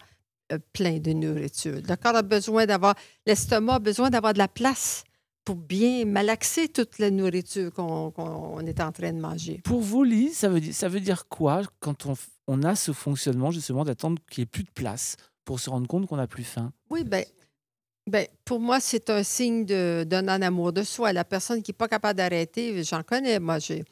euh, 0.52 0.60
plein 0.74 1.00
de 1.00 1.12
nourriture. 1.12 1.80
Le 1.90 1.96
corps 1.96 2.16
a 2.18 2.22
besoin 2.22 2.68
d'avoir, 2.68 2.94
l'estomac 3.26 3.74
a 3.74 3.80
besoin 3.80 4.12
d'avoir 4.12 4.34
de 4.34 4.38
la 4.38 4.48
place 4.48 5.04
pour 5.44 5.56
bien 5.56 6.06
malaxer 6.06 6.68
toute 6.68 7.00
la 7.00 7.10
nourriture 7.10 7.74
qu'on 7.74 8.60
est 8.68 8.80
en 8.80 8.92
train 8.92 9.12
de 9.12 9.20
manger. 9.20 9.60
Pour 9.64 9.82
vous, 9.82 10.04
Lise, 10.04 10.38
ça 10.38 10.48
veut 10.48 10.60
dire, 10.60 10.76
ça 10.76 10.88
veut 10.88 11.00
dire 11.00 11.28
quoi 11.28 11.64
quand 11.80 12.06
on, 12.06 12.14
on 12.46 12.62
a 12.62 12.76
ce 12.76 12.92
fonctionnement 12.92 13.50
justement 13.50 13.86
d'attendre 13.86 14.22
qu'il 14.30 14.44
n'y 14.44 14.44
ait 14.44 14.52
plus 14.52 14.66
de 14.66 14.72
place 14.72 15.16
pour 15.46 15.60
se 15.60 15.72
rendre 15.72 15.88
compte 15.88 16.06
qu'on 16.06 16.18
n'a 16.18 16.28
plus 16.28 16.44
faim? 16.44 16.72
Oui, 16.92 17.04
bien, 17.04 17.24
ben, 18.08 18.28
pour 18.44 18.60
moi, 18.60 18.80
c'est 18.80 19.10
un 19.10 19.24
signe 19.24 19.66
de- 19.66 20.06
d'un 20.08 20.22
non-amour 20.24 20.74
de 20.74 20.84
soi. 20.84 21.12
La 21.14 21.26
personne 21.26 21.64
qui 21.64 21.72
n'est 21.72 21.78
pas 21.78 21.88
capable 21.88 22.18
d'arrêter, 22.18 22.84
j'en 22.84 23.04
connais. 23.04 23.40
Moi, 23.40 23.60
j'ai 23.60 23.84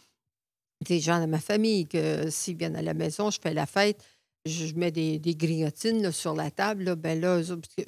des 0.86 1.00
gens 1.00 1.20
de 1.22 1.26
ma 1.26 1.40
famille 1.40 1.88
que 1.88 2.30
s'ils 2.30 2.58
viennent 2.58 2.76
à 2.76 2.82
la 2.82 2.94
maison, 2.94 3.32
je 3.32 3.40
fais 3.42 3.54
la 3.54 3.66
fête, 3.66 4.04
je 4.46 4.74
mets 4.76 4.92
des, 4.92 5.18
des 5.20 5.36
grignotines 5.36 6.12
sur 6.12 6.36
la 6.36 6.52
table. 6.52 6.84
Là, 6.84 6.96
ben 6.96 7.20
là, 7.20 7.42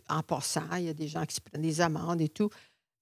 en 0.09 0.23
passant, 0.23 0.75
il 0.77 0.85
y 0.85 0.89
a 0.89 0.93
des 0.93 1.07
gens 1.07 1.25
qui 1.25 1.35
se 1.35 1.41
prennent 1.41 1.61
des 1.61 1.81
amandes 1.81 2.21
et 2.21 2.29
tout. 2.29 2.49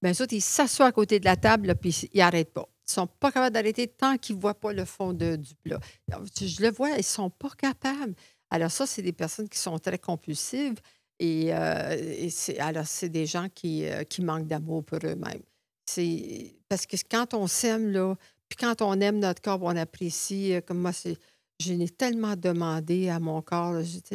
Ben, 0.02 0.12
eux 0.12 0.22
autres, 0.22 0.34
ils 0.34 0.42
s'assoient 0.42 0.86
à 0.86 0.92
côté 0.92 1.18
de 1.18 1.24
la 1.24 1.36
table, 1.36 1.68
là, 1.68 1.74
puis 1.74 1.90
ils 2.12 2.18
n'arrêtent 2.18 2.52
pas. 2.52 2.68
Ils 2.86 2.90
ne 2.90 2.94
sont 2.94 3.06
pas 3.06 3.32
capables 3.32 3.54
d'arrêter 3.54 3.86
tant 3.88 4.18
qu'ils 4.18 4.36
ne 4.36 4.40
voient 4.42 4.58
pas 4.60 4.72
le 4.74 4.84
fond 4.84 5.14
de- 5.14 5.36
du 5.36 5.54
plat. 5.54 5.80
Je 6.10 6.60
le 6.62 6.70
vois, 6.70 6.90
ils 6.90 6.96
ne 6.98 7.02
sont 7.02 7.30
pas 7.30 7.48
capables. 7.56 8.14
Alors, 8.50 8.70
ça, 8.70 8.86
c'est 8.86 9.00
des 9.00 9.12
personnes 9.14 9.48
qui 9.48 9.58
sont 9.58 9.78
très 9.78 9.98
compulsives. 9.98 10.74
Et, 11.18 11.54
euh, 11.54 12.28
alors, 12.58 12.86
c'est 12.86 13.08
des 13.08 13.26
gens 13.26 13.48
qui, 13.48 13.86
euh, 13.86 14.04
qui 14.04 14.22
manquent 14.22 14.46
d'amour 14.46 14.84
pour 14.84 14.98
eux-mêmes. 15.04 15.42
C'est 15.86 16.56
parce 16.68 16.86
que 16.86 16.96
quand 17.08 17.34
on 17.34 17.46
s'aime, 17.46 17.92
là, 17.92 18.16
puis 18.48 18.56
quand 18.58 18.82
on 18.82 19.00
aime 19.00 19.18
notre 19.18 19.42
corps, 19.42 19.60
on 19.62 19.76
apprécie, 19.76 20.54
euh, 20.54 20.60
comme 20.60 20.80
moi, 20.80 20.92
c'est, 20.92 21.16
je 21.60 21.72
tellement 21.86 22.36
demandé 22.36 23.08
à 23.08 23.20
mon 23.20 23.42
corps, 23.42 23.74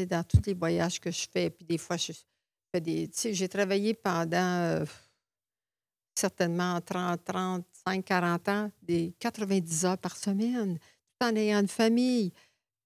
dans 0.09 0.23
tous 0.23 0.41
les 0.45 0.53
voyages 0.53 0.99
que 0.99 1.12
je 1.12 1.25
fais, 1.31 1.49
puis 1.49 1.65
des 1.65 1.77
fois, 1.77 1.95
j'ai 1.97 3.49
travaillé 3.49 3.93
pendant 3.93 4.83
certainement 6.19 6.81
30, 6.81 7.23
35, 7.23 8.03
40 8.05 8.49
ans, 8.49 8.71
des 8.81 9.13
90 9.19 9.85
heures 9.85 9.97
par 9.97 10.17
semaine, 10.17 10.77
tout 10.77 11.25
en 11.25 11.35
ayant 11.35 11.62
une 11.62 11.67
famille. 11.67 12.33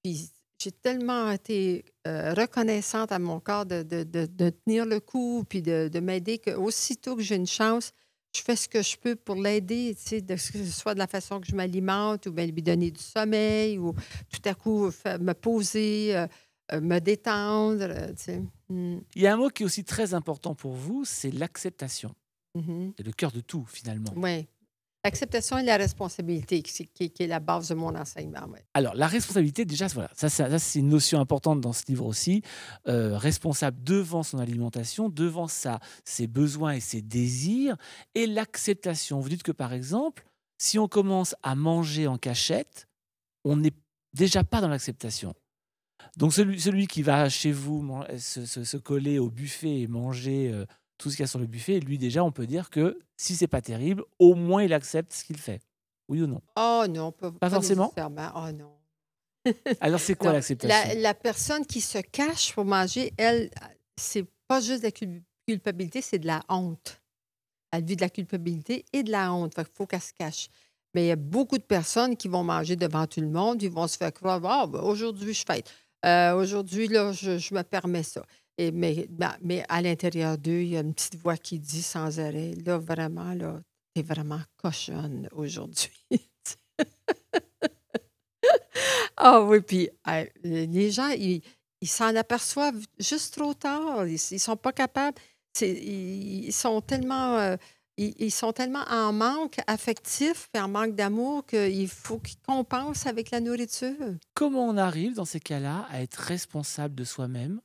Puis 0.04 0.30
j'ai 0.60 0.71
tellement 0.71 1.32
été 1.32 1.84
euh, 2.08 2.34
reconnaissante 2.34 3.12
à 3.12 3.20
mon 3.20 3.39
corps 3.39 3.66
de, 3.66 3.84
de- 3.84 4.04
de- 4.04 4.26
de 4.26 4.50
tenir 4.50 4.86
le 4.86 5.00
coup, 5.00 5.44
puis 5.48 5.62
de, 5.62 5.89
de 5.92 6.00
m'aider 6.00 6.38
qu'aussitôt 6.39 7.16
que 7.16 7.22
j'ai 7.22 7.36
une 7.36 7.48
chance, 7.48 7.92
je 8.36 8.42
fais 8.42 8.56
ce 8.56 8.68
que 8.68 8.82
je 8.82 8.98
peux 8.98 9.16
pour 9.16 9.36
l'aider, 9.36 9.96
tu 9.96 10.10
sais, 10.10 10.22
de, 10.22 10.34
que 10.34 10.39
ce 10.39 10.66
soit 10.66 10.96
de 10.96 11.00
la 11.00 11.08
façon 11.08 11.39
que 11.39 11.48
je 11.48 11.56
m'alimente 11.56 12.26
ou 12.28 12.32
bien 12.32 12.46
lui 12.48 12.62
donner 12.63 12.89
du 12.92 13.02
sommeil 13.02 13.78
ou 13.78 13.94
tout 14.30 14.42
à 14.50 14.54
coup 14.56 14.89
me 15.20 15.34
poser, 15.34 16.16
euh, 16.18 16.28
euh, 16.74 16.82
me 16.82 17.00
détendre. 17.00 17.84
euh, 17.84 18.08
tu 18.13 18.24
sais. 18.24 18.42
Mm, 18.70 18.98
Il 19.16 19.22
y 19.22 19.28
a 19.28 19.34
un 19.34 19.38
mot 19.38 19.50
qui 19.50 19.63
est 19.63 19.66
aussi 19.66 19.84
très 19.84 20.13
important 20.13 20.56
pour 20.56 20.74
vous, 20.74 21.06
c'est 21.06 21.32
l'acceptation. 21.32 22.13
mhm. 22.56 22.94
C'est 22.98 23.06
le 23.06 23.12
cœur 23.12 23.32
de 23.32 23.39
tout 23.42 23.66
finalement. 23.68 24.12
Oui. 24.16 24.48
L'acceptation 25.06 25.58
et 25.58 25.63
la 25.63 25.76
responsabilité, 25.76 26.62
qui, 26.62 27.12
est 27.20 27.28
la 27.28 27.42
base 27.42 27.68
de 27.68 27.76
mon 27.76 27.94
enseignement. 27.94 28.48
Alors, 28.74 28.96
la 28.96 29.08
responsabilité, 29.08 29.66
déjà, 29.66 29.88
voilà, 29.88 30.10
ça, 30.13 30.30
c'est 30.30 30.80
une 30.80 30.88
notion 30.88 31.20
importante 31.20 31.60
dans 31.60 31.74
ce 31.74 31.84
livre 31.89 32.06
aussi. 32.06 32.42
Euh, 32.88 33.18
responsable 33.18 33.84
devant 33.84 34.24
son 34.24 34.39
alimentation, 34.39 35.10
devant 35.10 35.50
sa, 35.50 35.82
ses 36.06 36.28
besoins 36.28 36.72
et 36.74 36.80
ses 36.80 37.02
désirs, 37.02 37.76
et 38.16 38.28
l'acceptation. 38.28 39.20
Vous 39.20 39.28
dites 39.28 39.44
que, 39.44 39.52
par 39.52 39.74
exemple, 39.74 40.26
si 40.58 40.80
on 40.80 40.88
commence 40.88 41.36
à 41.44 41.56
manger 41.56 42.08
en 42.08 42.18
cachette, 42.18 42.88
on 43.44 43.58
n'est 43.58 43.74
déjà 44.13 44.46
pas 44.46 44.62
dans 44.62 44.70
l'acceptation. 44.70 45.34
Donc, 46.16 46.34
celui, 46.34 46.88
qui 46.88 47.02
va 47.02 47.28
chez 47.28 47.52
vous 47.52 48.04
se 48.18 48.78
coller 48.78 49.20
au 49.20 49.30
buffet 49.30 49.82
et 49.82 49.88
manger 49.88 50.50
euh, 50.54 50.66
tout 50.97 51.10
ce 51.10 51.15
qu'il 51.15 51.23
y 51.23 51.25
a 51.25 51.27
sur 51.27 51.39
le 51.39 51.47
buffet, 51.47 51.79
lui, 51.79 51.97
déjà, 51.97 52.23
on 52.23 52.32
peut 52.32 52.47
dire 52.47 52.69
que 52.69 52.99
si 53.17 53.36
c'est 53.36 53.47
pas 53.47 53.62
terrible, 53.62 54.03
au 54.19 54.36
moins 54.36 54.63
il 54.63 54.73
accepte 54.73 55.13
ce 55.13 55.23
qu'il 55.23 55.38
fait. 55.38 55.62
Oui 56.08 56.21
ou 56.21 56.27
non? 56.27 56.41
Oh 56.56 56.86
non, 56.89 57.12
pas, 57.12 57.32
pas 57.32 57.49
forcément? 57.49 57.93
Oh 57.97 58.51
non. 58.51 58.73
Alors, 59.82 59.99
c'est 59.99 60.15
quoi 60.15 60.32
l'acceptation? 60.32 60.89
La, 60.89 60.95
la 60.95 61.13
personne 61.13 61.65
qui 61.65 61.82
se 61.82 61.97
cache 61.97 62.53
pour 62.53 62.65
manger, 62.65 63.13
elle, 63.17 63.49
c'est 63.97 64.25
pas 64.47 64.62
juste 64.62 64.79
de 64.82 64.88
la 64.88 64.91
cul- 64.91 65.23
culpabilité, 65.47 66.01
c'est 66.01 66.19
de 66.19 66.27
la 66.27 66.41
honte. 66.47 67.01
Elle 67.71 67.84
vit 67.84 67.95
de 67.95 68.01
la 68.01 68.10
culpabilité 68.10 68.86
et 68.93 69.03
de 69.03 69.12
la 69.12 69.34
honte. 69.34 69.56
Fait 69.56 69.63
qu'il 69.65 69.73
faut 69.75 69.86
qu'elle 69.86 70.01
se 70.01 70.13
cache. 70.13 70.47
Mais 70.93 71.06
il 71.06 71.08
y 71.08 71.12
a 71.12 71.15
beaucoup 71.15 71.58
de 71.58 71.63
personnes 71.63 72.15
qui 72.15 72.27
vont 72.27 72.43
manger 72.43 72.75
devant 72.75 73.08
tout 73.08 73.19
le 73.19 73.29
monde, 73.29 73.62
ils 73.63 73.71
vont 73.71 73.88
se 73.88 73.97
faire 73.97 74.13
croire 74.13 74.39
Ah, 74.45 74.67
ben, 74.67 74.79
aujourd'hui, 74.82 75.34
je 75.34 75.43
fête. 75.45 75.69
Euh, 76.06 76.36
aujourd'hui, 76.36 76.88
là, 76.88 77.12
je, 77.13 77.38
je 77.38 77.53
me 77.56 77.63
permets 77.63 78.03
ça. 78.03 78.23
Mais, 78.60 79.08
ben, 79.10 79.36
mais 79.42 79.66
à 79.68 79.82
l'intérieur 79.82 80.38
d'eux, 80.38 80.62
il 80.62 80.70
y 80.70 80.78
a 80.78 80.82
une 80.82 80.94
petite 80.94 81.16
voix 81.16 81.38
qui 81.38 81.60
dit 81.60 81.82
sans 81.82 82.20
arrêt 82.20 82.54
Là, 82.66 82.78
vraiment, 82.78 83.34
là, 83.34 83.60
t'es 83.94 84.04
vraiment 84.04 84.42
cochonne 84.58 85.28
aujourd'hui. 85.32 85.92
Ah 89.16 89.42
oui, 89.42 89.62
puis 89.62 89.89
les 90.44 90.92
gens, 90.92 91.08
ils 91.10 91.42
ils 91.84 91.89
s'en 91.89 92.16
aperçoivent 92.16 92.82
juste 92.98 93.34
trop 93.34 93.54
tard. 93.54 94.08
Ils 94.08 94.20
ne 94.32 94.38
sont 94.38 94.56
pas 94.56 94.72
capables. 94.72 95.18
Ils 95.60 96.54
sont 96.54 96.80
tellement, 96.80 97.38
euh, 97.38 97.58
ils 97.98 98.13
ils 98.20 98.32
sont 98.32 98.54
tellement 98.54 98.86
en 98.89 99.12
manque 99.12 99.58
affectif 99.68 100.50
et 100.54 100.60
en 100.62 100.70
manque 100.70 100.96
d'amour 100.96 101.46
qu'il 101.46 101.89
faut 101.89 102.20
qu'ils 102.20 102.39
compensent 102.39 103.06
avec 103.06 103.32
la 103.32 103.42
nourriture. 103.42 104.16
Comment 104.34 104.66
on 104.66 104.78
arrive 104.78 105.16
dans 105.16 105.26
ces 105.26 105.42
cas-là 105.42 105.86
à 105.92 106.02
être 106.02 106.16
responsable 106.16 106.96
de 106.96 107.04
soi-même 107.04 107.60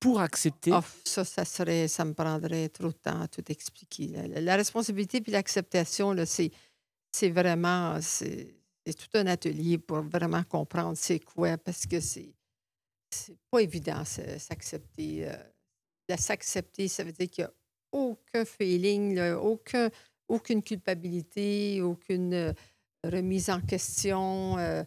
pour 0.00 0.20
accepter 0.20 0.72
Oh, 0.74 0.80
ça, 1.04 1.24
ça 1.24 1.44
serait 1.44 1.86
ça 1.86 2.04
me 2.04 2.14
prendrait 2.14 2.68
trop 2.70 2.88
de 2.88 2.92
temps 2.92 3.20
à 3.20 3.28
tout 3.28 3.44
expliquer. 3.52 4.08
La 4.08 4.56
responsabilité 4.56 5.20
puis 5.20 5.32
l'acceptation, 5.32 6.14
c'est 6.26 7.30
vraiment 7.30 8.00
c'est 8.00 8.54
tout 8.86 9.18
un 9.18 9.26
atelier 9.26 9.78
pour 9.78 10.00
vraiment 10.02 10.42
comprendre 10.42 10.96
c'est 10.96 11.20
quoi 11.20 11.58
parce 11.58 11.86
que 11.86 12.00
c'est 12.00 12.34
c'est 13.10 13.36
pas 13.50 13.60
évident 13.60 14.04
s'accepter, 14.04 15.28
de 16.08 16.16
s'accepter, 16.16 16.88
ça 16.88 17.04
veut 17.04 17.12
dire 17.12 17.28
qu'il 17.30 17.42
y 17.42 17.46
a 17.46 17.52
aucun 17.92 18.44
feeling, 18.44 19.20
aucun 19.34 19.90
aucune 20.28 20.62
culpabilité, 20.62 21.82
aucune, 21.82 22.32
heu, 22.34 22.54
remise 23.04 23.50
en 23.50 23.60
question, 23.60 24.56
heu, 24.58 24.84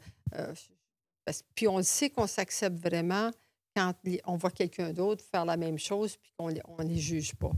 parce 1.25 1.43
puis 1.55 1.67
on 1.67 1.81
sait 1.83 2.09
qu'on 2.09 2.27
s'accepte 2.27 2.77
vraiment 2.77 3.29
quand 3.75 3.93
les 4.03 4.21
on 4.25 4.37
voit 4.37 4.51
quelqu'un 4.51 4.93
d'autre 4.93 5.23
faire 5.23 5.45
la 5.45 5.57
même 5.57 5.77
chose 5.77 6.17
puis 6.17 6.31
qu'on 6.37 6.47
les 6.47 6.61
on 6.67 6.81
les 6.81 6.99
juge 6.99 7.35
pas. 7.35 7.51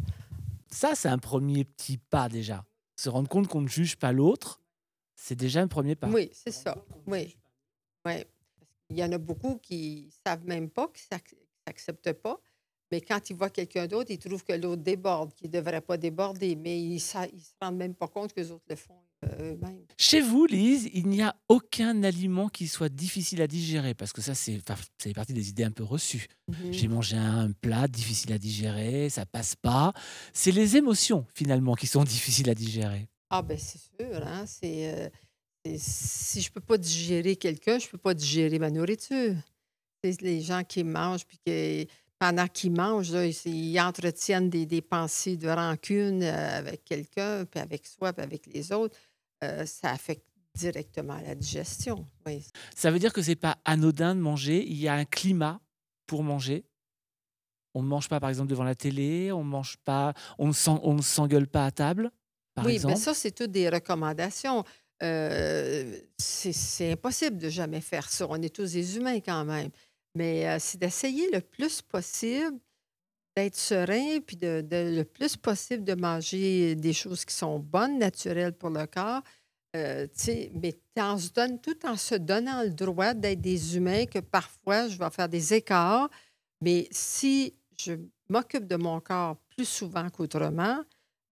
Ça, 0.69 0.95
c'est 0.95 1.09
un 1.09 1.17
premier 1.17 1.63
petit 1.63 1.97
pas 1.97 2.29
déjà. 2.29 2.65
Se 2.95 3.09
rendre 3.09 3.29
compte 3.29 3.47
qu'on 3.47 3.61
ne 3.61 3.67
juge 3.67 3.97
pas 3.97 4.11
l'autre, 4.11 4.59
c'est 5.15 5.35
déjà 5.35 5.61
un 5.61 5.67
premier 5.67 5.95
pas. 5.95 6.09
Oui, 6.09 6.29
c'est 6.33 6.51
ça. 6.51 6.77
Oui. 7.07 7.37
Oui. 8.05 8.23
Il 8.89 8.97
y 8.97 9.03
en 9.03 9.11
a 9.11 9.17
beaucoup 9.17 9.57
qui 9.57 10.11
savent 10.25 10.45
même 10.45 10.69
pas, 10.69 10.87
qui 10.87 11.03
qui 11.03 11.35
s'acceptent 11.65 12.13
pas, 12.13 12.39
mais 12.91 13.01
quand 13.01 13.29
ils 13.29 13.35
voient 13.35 13.49
quelqu'un 13.49 13.87
d'autre, 13.87 14.11
ils 14.11 14.19
trouvent 14.19 14.43
que 14.43 14.53
l'autre 14.53 14.83
déborde, 14.83 15.33
qu'il 15.33 15.49
devrait 15.49 15.81
pas 15.81 15.97
déborder, 15.97 16.55
mais 16.55 16.79
ils 16.79 16.93
ils 16.93 16.99
se 16.99 17.15
rendent 17.61 17.77
même 17.77 17.95
pas 17.95 18.07
compte 18.07 18.33
qu'eux 18.33 18.51
autres 18.51 18.65
le 18.69 18.75
font, 18.75 19.01
eux-mêmes. 19.39 19.85
Chez 19.97 20.21
vous, 20.21 20.45
Lise, 20.45 20.89
il 20.93 21.07
n'y 21.07 21.21
a 21.21 21.35
aucun 21.47 22.03
aliment 22.03 22.49
qui 22.49 22.67
soit 22.67 22.89
difficile 22.89 23.41
à 23.41 23.47
digérer 23.47 23.93
parce 23.93 24.11
que 24.11 24.21
ça, 24.21 24.35
c'est 24.35 24.59
fait 24.99 25.13
partie 25.13 25.33
des 25.33 25.49
idées 25.49 25.63
un 25.63 25.71
peu 25.71 25.83
reçues. 25.83 26.27
Mmh 26.47 26.53
J'ai 26.71 26.87
mangé 26.87 27.15
un 27.15 27.51
plat 27.51 27.87
difficile 27.87 28.33
à 28.33 28.37
digérer, 28.37 29.09
ça 29.09 29.25
passe 29.25 29.55
pas. 29.55 29.93
C'est 30.33 30.51
les 30.51 30.77
émotions, 30.77 31.25
finalement, 31.33 31.75
qui 31.75 31.87
sont 31.87 32.03
difficiles 32.15 32.49
à 32.49 32.55
digérer. 32.55 33.07
Ah 33.29 33.41
ben, 33.41 33.57
c'est 33.57 33.79
sûr, 33.79 34.25
hein, 34.25 34.45
c'est, 34.45 34.93
heu, 34.93 35.09
c'est 35.65 35.77
si 35.79 36.41
je 36.41 36.51
peux 36.51 36.61
pas 36.61 36.77
digérer 36.77 37.35
quelqu'un, 37.35 37.79
je 37.79 37.87
peux 37.87 37.97
pas 37.97 38.13
digérer 38.13 38.59
ma 38.59 38.69
nourriture. 38.69 39.35
Les 40.21 40.41
gens 40.41 40.63
qui 40.63 40.83
mangent 40.83 41.25
puis 41.25 41.39
que 41.43 41.85
pendant 42.19 42.47
qu'ils 42.47 42.71
mangent, 42.71 43.11
là, 43.11 43.25
ils 43.25 43.79
entretiennent 43.79 44.49
des 44.49 44.65
des 44.65 44.81
pensées 44.81 45.35
de 45.35 45.49
rancune, 45.49 46.21
heu, 46.21 46.27
avec 46.29 46.83
quelqu'un, 46.85 47.45
puis 47.45 47.59
avec 47.59 47.87
soi, 47.87 48.13
puis 48.13 48.23
avec 48.23 48.45
les 48.47 48.71
autres, 48.71 48.95
heu, 49.43 49.65
ça 49.65 49.91
affecte 49.91 50.25
directement 50.55 51.19
la 51.21 51.35
digestion, 51.35 52.07
oui. 52.25 52.45
Ça 52.75 52.91
veut 52.91 52.99
dire 52.99 53.13
que 53.13 53.21
c'est 53.21 53.35
pas 53.35 53.57
anodin 53.65 54.15
de 54.15 54.19
manger, 54.21 54.63
il 54.65 54.77
y 54.77 54.87
a 54.87 54.93
un 54.93 55.05
climat 55.05 55.61
pour 56.07 56.23
manger? 56.23 56.65
On 57.73 57.83
ne 57.83 57.87
mange 57.87 58.07
pas, 58.07 58.19
par 58.19 58.29
exemple, 58.29 58.49
devant 58.49 58.63
la 58.63 58.73
télé, 58.75 59.31
on 59.31 59.43
mange 59.43 59.77
pas 59.83 60.13
on 60.39 60.47
ne 60.47 61.01
s'engueule 61.01 61.47
pas 61.47 61.65
à 61.65 61.71
table, 61.71 62.11
par 62.55 62.67
Oui, 62.67 62.79
ben 62.79 62.95
exemple? 62.95 62.95
ça, 62.95 63.13
c'est 63.13 63.31
toutes 63.31 63.51
des 63.51 63.69
recommandations. 63.69 64.63
Heu, 65.03 66.01
c'est 66.17 66.91
impossible 66.93 67.37
de 67.37 67.49
jamais 67.49 67.81
faire 67.81 68.09
ça. 68.09 68.25
On 68.29 68.41
est 68.41 68.53
tous 68.55 68.71
des 68.71 68.95
humains 68.97 69.19
quand 69.19 69.43
même. 69.43 69.71
Mais, 70.15 70.47
heu, 70.55 70.57
c'est 70.59 70.77
d'essayer 70.77 71.29
le 71.31 71.41
plus 71.41 71.81
possible 71.81 72.57
d'être 73.35 73.55
serein 73.55 74.19
puis 74.25 74.37
de 74.37 74.63
le 74.71 75.03
plus 75.03 75.35
possible 75.37 75.83
de 75.83 75.93
manger 75.95 76.75
des 76.75 76.93
choses 76.93 77.25
qui 77.25 77.33
sont 77.35 77.59
bonnes, 77.59 77.99
naturelles 77.99 78.53
pour 78.53 78.69
le 78.69 78.85
corps, 78.87 79.21
sais, 80.13 80.51
mais 80.53 80.73
en 80.99 81.17
se 81.17 81.31
donne 81.31 81.59
tout 81.59 81.85
en 81.85 81.97
se 81.97 82.15
donnant 82.15 82.63
le 82.63 82.69
droit 82.69 83.13
d'être 83.13 83.41
des 83.41 83.75
humains, 83.77 84.05
que 84.05 84.19
parfois 84.19 84.87
je 84.87 84.97
vais 84.97 85.09
faire 85.09 85.29
des 85.29 85.53
écarts, 85.53 86.09
mais 86.61 86.87
si 86.91 87.53
je 87.77 87.93
m'occupe 88.29 88.67
de 88.67 88.77
mon 88.77 88.99
corps 89.01 89.37
plus 89.55 89.65
souvent 89.65 90.09
qu'autrement, 90.09 90.81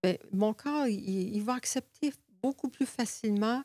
beh, 0.03 0.19
mon 0.33 0.53
corps, 0.53 0.87
il 0.87 1.41
va 1.43 1.55
accepter 1.55 2.13
beaucoup 2.41 2.69
plus 2.69 2.85
facilement 2.85 3.63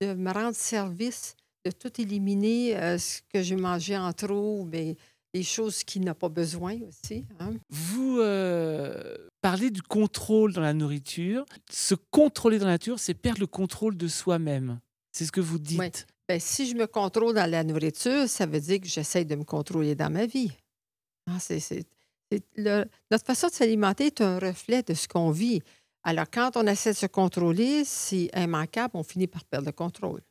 de 0.00 0.14
me 0.14 0.32
rendre 0.32 0.56
service, 0.56 1.36
de 1.64 1.70
tout 1.70 2.00
éliminer, 2.00 2.76
heu, 2.76 2.98
ce 2.98 3.20
que 3.32 3.42
j'ai 3.42 3.56
mangé 3.56 3.96
en 3.96 4.12
trop, 4.12 4.64
mais 4.66 4.96
les 5.34 5.42
choses 5.42 5.84
qu'il 5.84 6.02
n'a 6.04 6.14
pas 6.14 6.28
besoin 6.28 6.76
aussi, 6.82 7.26
hein. 7.38 7.54
Vous, 7.70 8.18
heu, 8.20 9.28
parlez 9.42 9.70
du 9.70 9.82
contrôle 9.82 10.52
dans 10.52 10.60
la 10.60 10.74
nourriture. 10.74 11.44
Se 11.70 11.94
contrôler 11.94 12.58
dans 12.58 12.66
la 12.66 12.72
nature, 12.72 12.98
c'est 12.98 13.14
perdre 13.14 13.40
le 13.40 13.46
contrôle 13.46 13.96
de 13.96 14.08
soi-même. 14.08 14.80
C'est 15.12 15.24
ce 15.24 15.32
que 15.32 15.40
vous 15.40 15.58
Ouais. 15.76 15.90
dites? 15.90 16.06
Beh, 16.28 16.38
si 16.40 16.68
je 16.68 16.74
me 16.76 16.86
contrôle 16.86 17.34
dans 17.34 17.50
la 17.50 17.64
nourriture, 17.64 18.28
ça 18.28 18.46
veut 18.46 18.60
dire 18.60 18.80
que 18.80 18.86
j'essaie 18.88 19.24
de 19.24 19.34
me 19.36 19.44
contrôler 19.44 19.94
dans 19.94 20.10
ma 20.10 20.26
vie. 20.26 20.52
C'est 21.40 21.60
c'est 21.60 21.84
c'est 22.32 22.42
le 22.56 22.84
notre 23.10 23.24
façon 23.26 23.48
de 23.48 23.52
s'alimenter 23.52 24.06
est 24.06 24.20
un 24.20 24.38
reflet 24.38 24.82
de 24.82 24.94
ce 24.94 25.08
qu'on 25.08 25.30
vit. 25.30 25.62
Alors 26.04 26.26
quand 26.30 26.52
on 26.56 26.66
essaie 26.66 26.92
de 26.92 26.96
se 26.96 27.06
contrôler, 27.06 27.84
c'est 27.84 28.30
immanquable, 28.36 28.92
on 28.96 29.02
finit 29.04 29.26
par 29.28 29.44
perdre 29.44 29.66
le 29.66 29.72
contrôle. 29.72 30.22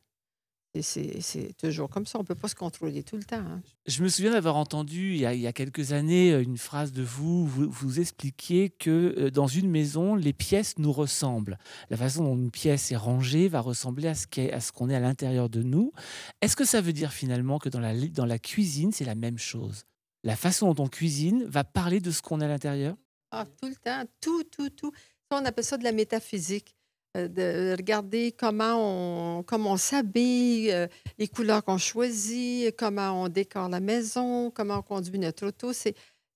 C'est 0.82 1.56
toujours 1.58 1.90
comme 1.90 2.06
ça, 2.06 2.18
on 2.20 2.24
peut 2.24 2.36
pas 2.36 2.46
se 2.48 2.54
contrôler 2.54 3.02
tout 3.02 3.16
le 3.16 3.24
temps, 3.24 3.36
hein. 3.38 3.62
Je 3.86 4.02
me 4.04 4.08
souviens 4.08 4.30
d'avoir 4.32 4.56
entendu 4.56 5.14
il 5.14 5.20
y 5.20 5.26
a 5.26 5.34
il 5.34 5.40
y 5.40 5.46
a 5.46 5.52
quelques 5.52 5.92
années, 5.92 6.32
heu, 6.32 6.42
une 6.42 6.58
phrase 6.58 6.92
de 6.92 7.02
vous, 7.02 7.44
vous 7.46 7.68
vous 7.70 7.98
expliquiez 7.98 8.70
que, 8.70 9.14
heu, 9.18 9.30
dans 9.30 9.46
une 9.48 9.68
maison, 9.68 10.14
les 10.14 10.32
pièces 10.32 10.78
nous 10.78 10.92
ressemblent. 10.92 11.58
La 11.88 11.96
façon 11.96 12.22
dont 12.24 12.36
une 12.36 12.50
pièce 12.52 12.92
est 12.92 12.96
rangée 12.96 13.48
va 13.48 13.60
ressembler 13.60 14.08
à 14.08 14.14
ce 14.14 14.26
qu'est 14.28 14.52
à 14.52 14.60
ce 14.60 14.70
qu'on 14.70 14.90
est 14.90 14.94
à 14.94 15.00
l'intérieur 15.00 15.48
de 15.48 15.62
nous. 15.62 15.92
Est-ce 16.40 16.54
que 16.56 16.64
ça 16.64 16.80
veut 16.80 16.92
dire 16.92 17.12
finalement 17.12 17.58
que 17.58 17.68
dans 17.68 17.80
la 17.80 17.94
dans 18.08 18.26
la 18.26 18.38
cuisine, 18.38 18.92
c'est 18.92 19.04
la 19.04 19.16
même 19.16 19.38
chose? 19.38 19.84
La 20.22 20.36
façon 20.36 20.72
dont 20.72 20.84
on 20.84 20.88
cuisine 20.88 21.44
va 21.46 21.64
parler 21.64 22.00
de 22.00 22.10
ce 22.12 22.22
qu'on 22.22 22.40
est 22.40 22.44
à 22.44 22.48
l'intérieur? 22.48 22.96
Ah, 23.32 23.44
tout 23.46 23.68
le 23.68 23.76
temps, 23.76 24.04
tout, 24.20 24.44
tout, 24.44 24.70
tout. 24.70 24.92
Ça, 25.30 25.40
on 25.40 25.44
appelle 25.44 25.64
ça 25.64 25.76
de 25.78 25.84
la 25.84 25.92
métaphysique, 25.92 26.76
de 27.14 27.74
regarder 27.76 28.32
comment 28.32 29.38
on 29.38 29.42
comment 29.42 29.76
s'habille, 29.76 30.70
heu, 30.72 30.88
les 31.18 31.28
couleurs 31.28 31.64
qu'on 31.64 31.78
choisit, 31.78 32.74
comment 32.76 33.22
on 33.24 33.28
décore 33.28 33.68
la 33.68 33.80
maison, 33.80 34.50
comment 34.50 34.78
on 34.78 34.82
conduit 34.82 35.18
notre 35.18 35.46
auto. 35.48 35.72
C'est 35.72 35.94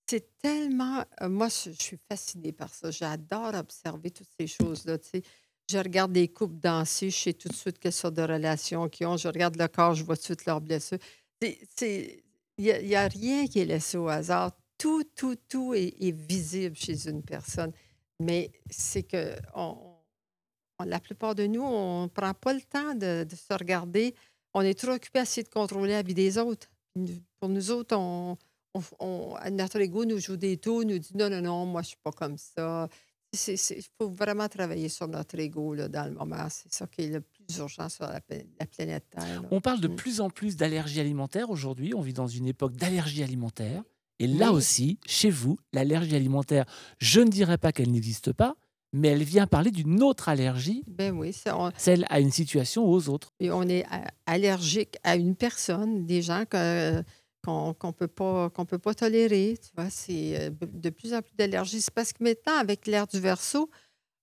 c'est 0.09 0.37
tellement 0.39 1.03
heu, 1.21 1.29
moi, 1.29 1.47
je 1.49 1.71
suis 1.71 1.97
fascinée 2.09 2.51
par 2.51 2.73
ça. 2.73 2.91
J'adore 2.91 3.53
observer 3.55 4.11
toutes 4.11 4.27
ces 4.39 4.47
choses-là. 4.47 4.97
Je 5.69 5.77
regarde 5.79 6.11
des 6.13 6.27
couples 6.27 6.59
danser, 6.59 7.09
je 7.09 7.17
sais 7.17 7.33
tout 7.33 7.49
de 7.49 7.53
suite 7.55 7.79
quelle 7.79 7.91
sorte 7.91 8.13
de 8.15 8.21
relation 8.21 8.87
qu'ils 8.89 9.07
ont. 9.07 9.17
Je 9.17 9.27
regarde 9.27 9.57
le 9.57 9.67
corps, 9.67 9.95
je 9.95 10.03
vois 10.03 10.15
tout 10.15 10.21
de 10.21 10.25
suite 10.25 10.45
leurs 10.45 10.61
blessures. 10.61 10.99
Il 11.41 12.65
y 12.65 12.95
a 12.95 13.07
rien 13.07 13.47
qui 13.47 13.59
est 13.59 13.65
laissé 13.65 13.97
au 13.97 14.07
hasard. 14.07 14.51
Tout, 14.77 15.03
tout, 15.15 15.35
tout 15.49 15.73
est 15.73 15.93
est 15.99 16.11
visible 16.11 16.75
chez 16.75 17.07
une 17.09 17.23
personne. 17.23 17.71
Mais 18.19 18.51
c'est 18.69 19.03
qu'on 19.03 19.35
on 19.55 19.84
la 20.83 20.99
plupart 20.99 21.35
de 21.35 21.45
nous, 21.47 21.61
on 21.63 22.09
prend 22.09 22.33
pas 22.33 22.53
le 22.53 22.61
temps 22.61 22.93
de 22.95 23.23
de 23.23 23.35
se 23.35 23.53
regarder. 23.53 24.15
On 24.53 24.61
est 24.61 24.77
trop 24.79 24.91
occupés 24.93 25.19
à 25.19 25.23
essayer 25.23 25.43
de 25.43 25.49
contrôler 25.49 25.91
la 25.93 26.01
vie 26.01 26.13
des 26.13 26.37
autres. 26.37 26.67
Pour 27.39 27.49
nous 27.49 27.71
autres, 27.71 27.95
on 27.97 28.37
on 28.73 28.81
f 28.81 28.93
on 28.99 29.35
notre 29.51 29.79
ego 29.79 30.03
nous 30.05 30.19
joue 30.19 30.37
des 30.37 30.57
tours, 30.57 30.83
nous 30.85 30.99
dit: 30.99 31.11
«Non, 31.15 31.29
non, 31.29 31.41
non, 31.41 31.65
moi, 31.65 31.81
je 31.81 31.89
suis 31.89 31.97
pas 32.03 32.11
comme 32.11 32.37
ça». 32.37 32.89
Il 33.47 33.83
faut 33.99 34.09
vraiment 34.09 34.47
travailler 34.47 34.87
sur 34.89 35.07
notre 35.09 35.37
ego, 35.39 35.73
là, 35.73 35.89
dans 35.89 36.05
le 36.05 36.11
moment. 36.11 36.47
C'est 36.49 36.73
ça 36.73 36.87
qui 36.87 37.01
est 37.03 37.09
le 37.09 37.21
plus 37.21 37.57
urgent 37.57 37.89
sur 37.89 38.05
la 38.07 38.21
pla 38.21 38.37
la 38.59 38.65
planète 38.65 39.05
Terre, 39.09 39.41
là. 39.41 39.51
On 39.51 39.59
parle 39.61 39.81
de 39.81 39.89
Mmh. 39.89 39.95
plus 39.95 40.21
en 40.21 40.29
plus 40.29 40.55
d'allergies 40.55 41.01
alimentaires 41.01 41.49
aujourd'hui. 41.49 41.93
On 41.93 42.01
vit 42.01 42.13
dans 42.13 42.27
une 42.27 42.47
époque 42.47 42.75
d'allergies 42.77 43.23
alimentaires. 43.23 43.83
Et 44.19 44.27
là 44.27 44.51
Oui. 44.51 44.57
aussi, 44.57 44.99
chez 45.05 45.29
vous, 45.29 45.57
l'allergie 45.73 46.15
alimentaire, 46.15 46.65
je 46.99 47.19
ne 47.19 47.29
dirais 47.29 47.57
pas 47.57 47.73
qu'elle 47.73 47.91
n'existe 47.91 48.31
pas, 48.31 48.55
mais 48.95 49.09
elle 49.09 49.23
vient 49.23 49.45
parler 49.47 49.71
d'une 49.71 50.01
autre 50.01 50.29
allergie, 50.29 50.83
Ben 50.87 51.11
oui, 51.17 51.33
ça 51.33 51.57
on 51.57 51.71
celle 51.77 52.05
à 52.09 52.19
une 52.19 52.31
situation 52.31 52.85
ou 52.85 52.91
aux 52.93 53.09
autres. 53.09 53.29
et 53.39 53.51
on 53.51 53.63
est 53.63 53.85
allergique 54.25 54.95
à 55.03 55.15
une 55.15 55.35
personne, 55.35 56.05
des 56.05 56.21
gens 56.21 56.45
que 56.49 57.03
qu'on 57.43 57.73
qu'on 57.75 57.93
peut 57.93 58.07
pas 58.07 58.49
qu'on 58.49 58.65
peut 58.65 58.79
pas 58.79 58.93
tolérer, 58.95 59.57
tu 59.61 59.69
vois? 59.77 59.89
C'est, 59.91 60.47
heu, 60.47 60.49
b 60.49 60.65
de 60.85 60.89
plus 60.89 61.13
en 61.13 61.21
plus 61.21 61.35
d'allergies. 61.35 61.81
C'est 61.81 61.93
parce 61.93 62.11
que 62.13 62.23
maintenant, 62.23 62.57
avec 62.57 62.87
l'ère 62.87 63.05
du 63.07 63.19
Verseau, 63.19 63.69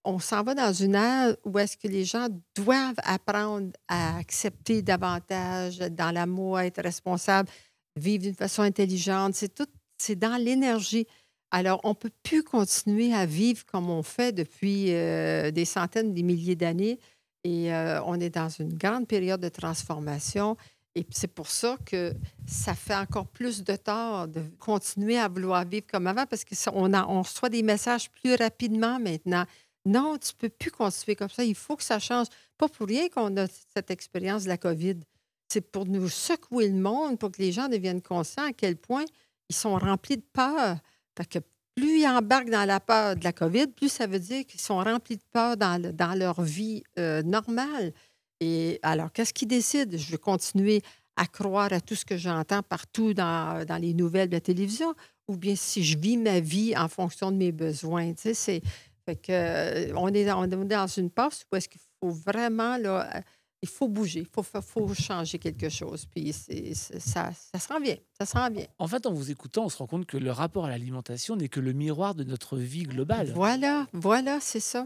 on 0.05 0.19
s'en 0.19 0.43
va 0.43 0.55
dans 0.55 0.73
une 0.73 0.97
ère 0.97 1.37
où 1.45 1.57
est-ce 1.61 1.77
que 1.77 1.87
les 1.87 2.05
gens 2.05 2.27
doivent 2.57 2.99
apprendre 3.05 3.71
à 3.87 4.17
accepter 4.19 4.83
davantage 4.83 5.79
dans 5.79 6.11
l'amour, 6.13 6.59
être 6.59 6.83
responsable, 6.83 7.49
vivre 7.95 8.25
d'une 8.25 8.35
façon 8.35 8.63
intelligente. 8.63 9.35
C'est 9.37 9.55
tout, 9.55 9.69
c'est 9.99 10.19
dans 10.19 10.37
l'énergie. 10.37 11.07
Alors, 11.55 11.81
on 11.85 11.91
ne 11.91 11.95
peut 11.95 12.11
plus 12.23 12.43
continuer 12.43 13.13
à 13.13 13.27
vivre 13.27 13.65
comme 13.67 13.91
on 13.91 14.03
fait 14.03 14.33
depuis 14.33 14.87
euh, 14.89 15.51
des 15.51 15.67
centaines, 15.67 16.15
des 16.15 16.23
milliers 16.23 16.57
d'années. 16.57 16.99
Et 17.45 17.73
euh, 17.75 18.03
on 18.05 18.19
est 18.19 18.31
dans 18.31 18.49
une 18.49 18.73
grande 18.73 19.07
période 19.07 19.41
de 19.41 19.51
transformation. 19.51 20.57
Et 20.95 21.07
c'est 21.11 21.29
pour 21.29 21.49
ça 21.49 21.77
que 21.85 22.15
ça 22.47 22.75
fait 22.75 22.95
encore 22.95 23.27
plus 23.27 23.65
de 23.65 23.77
tort 23.77 24.29
de 24.29 24.43
continuer 24.59 25.19
à 25.19 25.29
vouloir 25.29 25.67
vivre 25.67 25.87
comme 25.91 26.07
avant 26.07 26.25
parce 26.25 26.45
qu'on 26.45 26.95
on 26.95 27.23
reçoit 27.23 27.51
des 27.51 27.63
messages 27.63 28.11
plus 28.11 28.35
rapidement 28.35 28.99
maintenant. 28.99 29.45
Non, 29.85 30.17
tu 30.17 30.33
ne 30.35 30.39
peux 30.39 30.49
plus 30.49 30.71
continuer 30.71 31.17
comme 31.17 31.29
ça. 31.29 31.45
Il 31.45 31.55
faut 31.55 31.77
que 31.77 31.83
ça 31.83 31.99
change. 31.99 32.29
Pas 32.57 32.69
pour 32.69 32.87
rien 32.87 33.09
qu'on 33.09 33.37
a 33.37 33.47
cette 33.75 33.91
expérience 33.91 34.45
de 34.45 34.49
la 34.49 34.57
COVID. 34.57 35.01
C'est 35.49 35.61
pour 35.61 35.85
nous 35.85 36.09
secouer 36.09 36.69
le 36.69 36.79
monde, 36.79 37.19
pour 37.19 37.31
que 37.31 37.43
les 37.43 37.53
gens 37.53 37.69
deviennent 37.69 38.01
conscients 38.01 38.47
à 38.47 38.53
quel 38.53 38.77
point 38.77 39.05
ils 39.51 39.55
sont 39.55 39.77
remplis 39.77 40.17
de 40.17 40.25
peur. 40.33 40.79
Parce 41.15 41.29
que 41.29 41.39
plus 41.75 42.01
ils 42.01 42.07
embarquent 42.07 42.51
dans 42.51 42.67
la 42.67 42.81
peur 42.81 43.17
de 43.17 43.25
la 43.25 43.33
COVID, 43.33 43.69
plus 43.69 43.89
ça 43.89 44.07
veut 44.07 44.19
dire 44.19 44.45
qu'ils 44.47 44.61
sont 44.61 44.79
remplis 44.79 45.17
de 45.17 45.23
peur 45.33 45.57
dans, 45.57 46.19
leur 46.19 46.43
vie 46.43 46.83
euh, 46.99 47.23
normale. 47.23 47.93
Et 48.41 48.79
alors, 48.83 49.13
qu'est-ce 49.13 49.33
qu'ils 49.33 49.49
décident? 49.49 49.97
Je 49.97 50.11
veux 50.11 50.19
continuer 50.19 50.83
à 51.17 51.27
croire 51.27 51.73
à 51.73 51.81
tout 51.81 51.95
ce 51.95 52.05
que 52.05 52.17
j'entends 52.17 52.63
partout 52.63 53.15
dans, 53.15 53.65
les 53.81 53.95
nouvelles 53.95 54.29
de 54.29 54.35
la 54.35 54.41
télévision, 54.41 54.95
ou 55.29 55.37
bien 55.37 55.55
si 55.55 55.85
je 55.85 55.97
vis 55.99 56.17
ma 56.17 56.41
vie 56.41 56.77
en 56.77 56.89
fonction 56.89 57.31
de 57.31 57.37
mes 57.37 57.53
besoins. 57.53 58.13
Tu 58.15 58.23
sais, 58.23 58.35
c'est, 58.35 58.63
fait 59.07 59.17
que, 59.17 59.33
euh, 59.33 59.93
on, 59.97 60.09
est, 60.09 60.31
on 60.33 60.45
est 60.45 60.49
dans 60.49 60.87
une 60.87 61.11
passe 61.11 61.45
où 61.51 61.57
est-ce 61.57 61.69
qu'il 61.69 61.81
faut 62.01 62.11
vraiment, 62.11 62.77
là, 62.77 63.23
il 63.63 63.69
faut 63.69 63.89
bouger, 63.89 64.21
il 64.21 64.27
faut, 64.27 64.43
faut 64.43 64.93
changer 64.93 65.39
quelque 65.39 65.69
chose. 65.69 66.05
Puis 66.07 66.33
c'est, 66.33 66.75
ça, 66.75 67.31
ça 67.33 67.61
s'en 67.61 67.81
vient, 67.81 67.97
ça 68.19 68.27
s'en 68.27 68.51
vient. 68.51 68.67
En 68.79 68.89
fait, 68.89 69.07
en 69.07 69.13
vous 69.13 69.31
écoutant, 69.31 69.65
on 69.65 69.69
se 69.69 69.77
rend 69.77 69.87
compte 69.87 70.07
que 70.07 70.17
le 70.17 70.33
rapport 70.33 70.65
à 70.65 70.71
l'alimentation 70.71 71.37
n'est 71.37 71.49
que 71.49 71.61
le 71.61 71.73
miroir 71.73 72.15
de 72.15 72.25
notre 72.25 72.57
vie 72.57 72.83
globale. 72.83 73.31
Voilà, 73.35 73.87
voilà, 73.93 74.41
c'est 74.41 74.61
ça. 74.61 74.85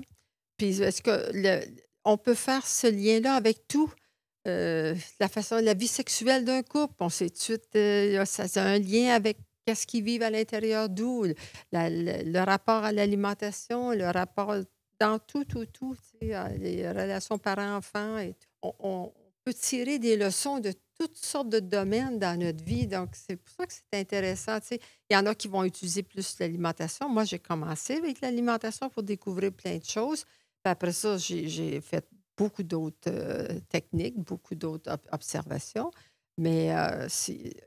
Puis 0.58 0.82
est-ce 0.82 1.00
que 1.00 1.30
le, 1.32 1.60
on 2.04 2.18
peut 2.18 2.34
faire 2.34 2.66
ce 2.66 2.86
lien-là 2.86 3.34
avec 3.34 3.66
tout? 3.66 3.90
Euh, 4.46 4.94
la 5.18 5.28
façon, 5.28 5.56
la 5.56 5.74
vie 5.74 5.88
sexuelle 5.88 6.44
d'un 6.44 6.62
couple, 6.62 6.94
on 7.00 7.08
sait 7.08 7.30
tout 7.30 7.56
de 7.74 8.18
suite, 8.22 8.26
ça 8.26 8.62
a 8.62 8.64
un 8.64 8.78
lien 8.78 9.14
avec 9.14 9.38
qu'est-ce 9.64 9.86
qu'ils 9.86 10.04
vivent 10.04 10.22
à 10.22 10.30
l'intérieur 10.30 10.88
d'où, 10.88 11.24
le, 11.72 12.44
rapport 12.44 12.84
à 12.84 12.92
l'alimentation, 12.92 13.90
le 13.90 14.08
rapport 14.08 14.54
dans 15.00 15.18
tout, 15.18 15.44
tout, 15.44 15.66
tout, 15.66 15.96
euh, 16.22 16.48
les 16.58 16.88
relations 16.88 17.38
parents-enfants. 17.38 18.18
On, 18.62 19.12
peut 19.44 19.54
tirer 19.54 20.00
des 20.00 20.16
leçons 20.16 20.58
de 20.58 20.72
toutes 20.98 21.16
sortes 21.16 21.48
de 21.48 21.60
domaines 21.60 22.18
dans 22.18 22.36
notre 22.36 22.64
vie. 22.64 22.88
Donc, 22.88 23.10
c'est 23.12 23.36
pour 23.36 23.54
ça 23.54 23.66
que 23.66 23.72
c'est 23.72 24.00
intéressant. 24.00 24.58
Il 24.72 24.78
y 25.12 25.16
en 25.16 25.24
a 25.24 25.36
qui 25.36 25.46
vont 25.46 25.62
utiliser 25.62 26.02
plus 26.02 26.36
l'alimentation. 26.40 27.08
Moi, 27.08 27.22
j'ai 27.22 27.38
commencé 27.38 27.94
avec 27.94 28.20
l'alimentation 28.20 28.90
pour 28.90 29.04
découvrir 29.04 29.52
plein 29.52 29.76
de 29.76 29.84
choses. 29.84 30.24
Puis 30.24 30.72
après 30.72 30.90
ça, 30.90 31.16
j'ai 31.16 31.80
fait 31.80 32.04
beaucoup 32.36 32.64
d'autres 32.64 33.08
euh, 33.08 33.60
techniques, 33.68 34.18
beaucoup 34.18 34.56
d'autres 34.56 34.98
observations. 35.12 35.92
Mais 36.38 36.74
euh, 36.74 37.08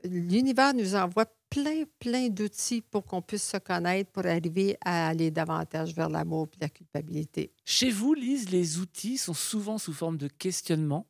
l'univers 0.04 0.74
nous 0.74 0.94
envoie 0.94 1.26
plein, 1.50 1.84
plein 1.98 2.28
d'outils 2.28 2.82
pour 2.82 3.04
qu'on 3.04 3.20
puisse 3.20 3.50
se 3.50 3.56
connaître, 3.56 4.10
pour 4.12 4.24
arriver 4.24 4.76
à 4.84 5.08
aller 5.08 5.30
davantage 5.30 5.94
vers 5.94 6.08
l'amour 6.08 6.48
et 6.54 6.60
la 6.60 6.68
culpabilité. 6.68 7.52
Chez 7.64 7.90
vous, 7.90 8.14
Lise, 8.14 8.50
les 8.50 8.78
outils 8.78 9.18
sont 9.18 9.34
souvent 9.34 9.78
sous 9.78 9.92
forme 9.92 10.16
de 10.16 10.28
questionnement. 10.28 11.06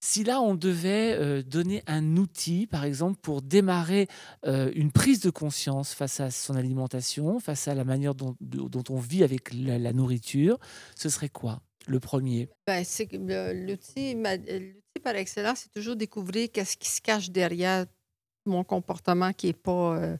Si 0.00 0.22
là, 0.22 0.40
on 0.40 0.54
devait 0.54 1.16
euh, 1.18 1.42
donner 1.42 1.82
un 1.88 2.16
outil, 2.16 2.68
par 2.68 2.84
exemple, 2.84 3.18
pour 3.20 3.42
démarrer 3.42 4.06
euh, 4.46 4.70
une 4.76 4.92
prise 4.92 5.20
de 5.20 5.30
conscience 5.30 5.92
face 5.92 6.20
à 6.20 6.30
son 6.30 6.54
alimentation, 6.54 7.40
face 7.40 7.66
à 7.66 7.74
la 7.74 7.84
manière 7.84 8.14
dont, 8.14 8.36
on 8.90 9.00
vit 9.00 9.24
avec 9.24 9.52
la, 9.52 9.92
nourriture, 9.92 10.58
ce 10.94 11.08
serait 11.08 11.30
quoi 11.30 11.62
le 11.88 11.98
premier? 11.98 12.48
Ben, 12.66 12.84
l'outil, 13.66 14.14
par 15.00 15.16
excellence, 15.16 15.60
c'est 15.60 15.72
toujours 15.72 15.96
découvrir 15.96 16.48
qu'est-ce 16.52 16.76
qui 16.76 16.88
se 16.88 17.00
cache 17.00 17.30
derrière 17.30 17.86
mon 18.46 18.64
comportement 18.64 19.32
qui 19.32 19.48
n'est 19.48 19.52
pas, 19.52 19.96
euh, 19.96 20.16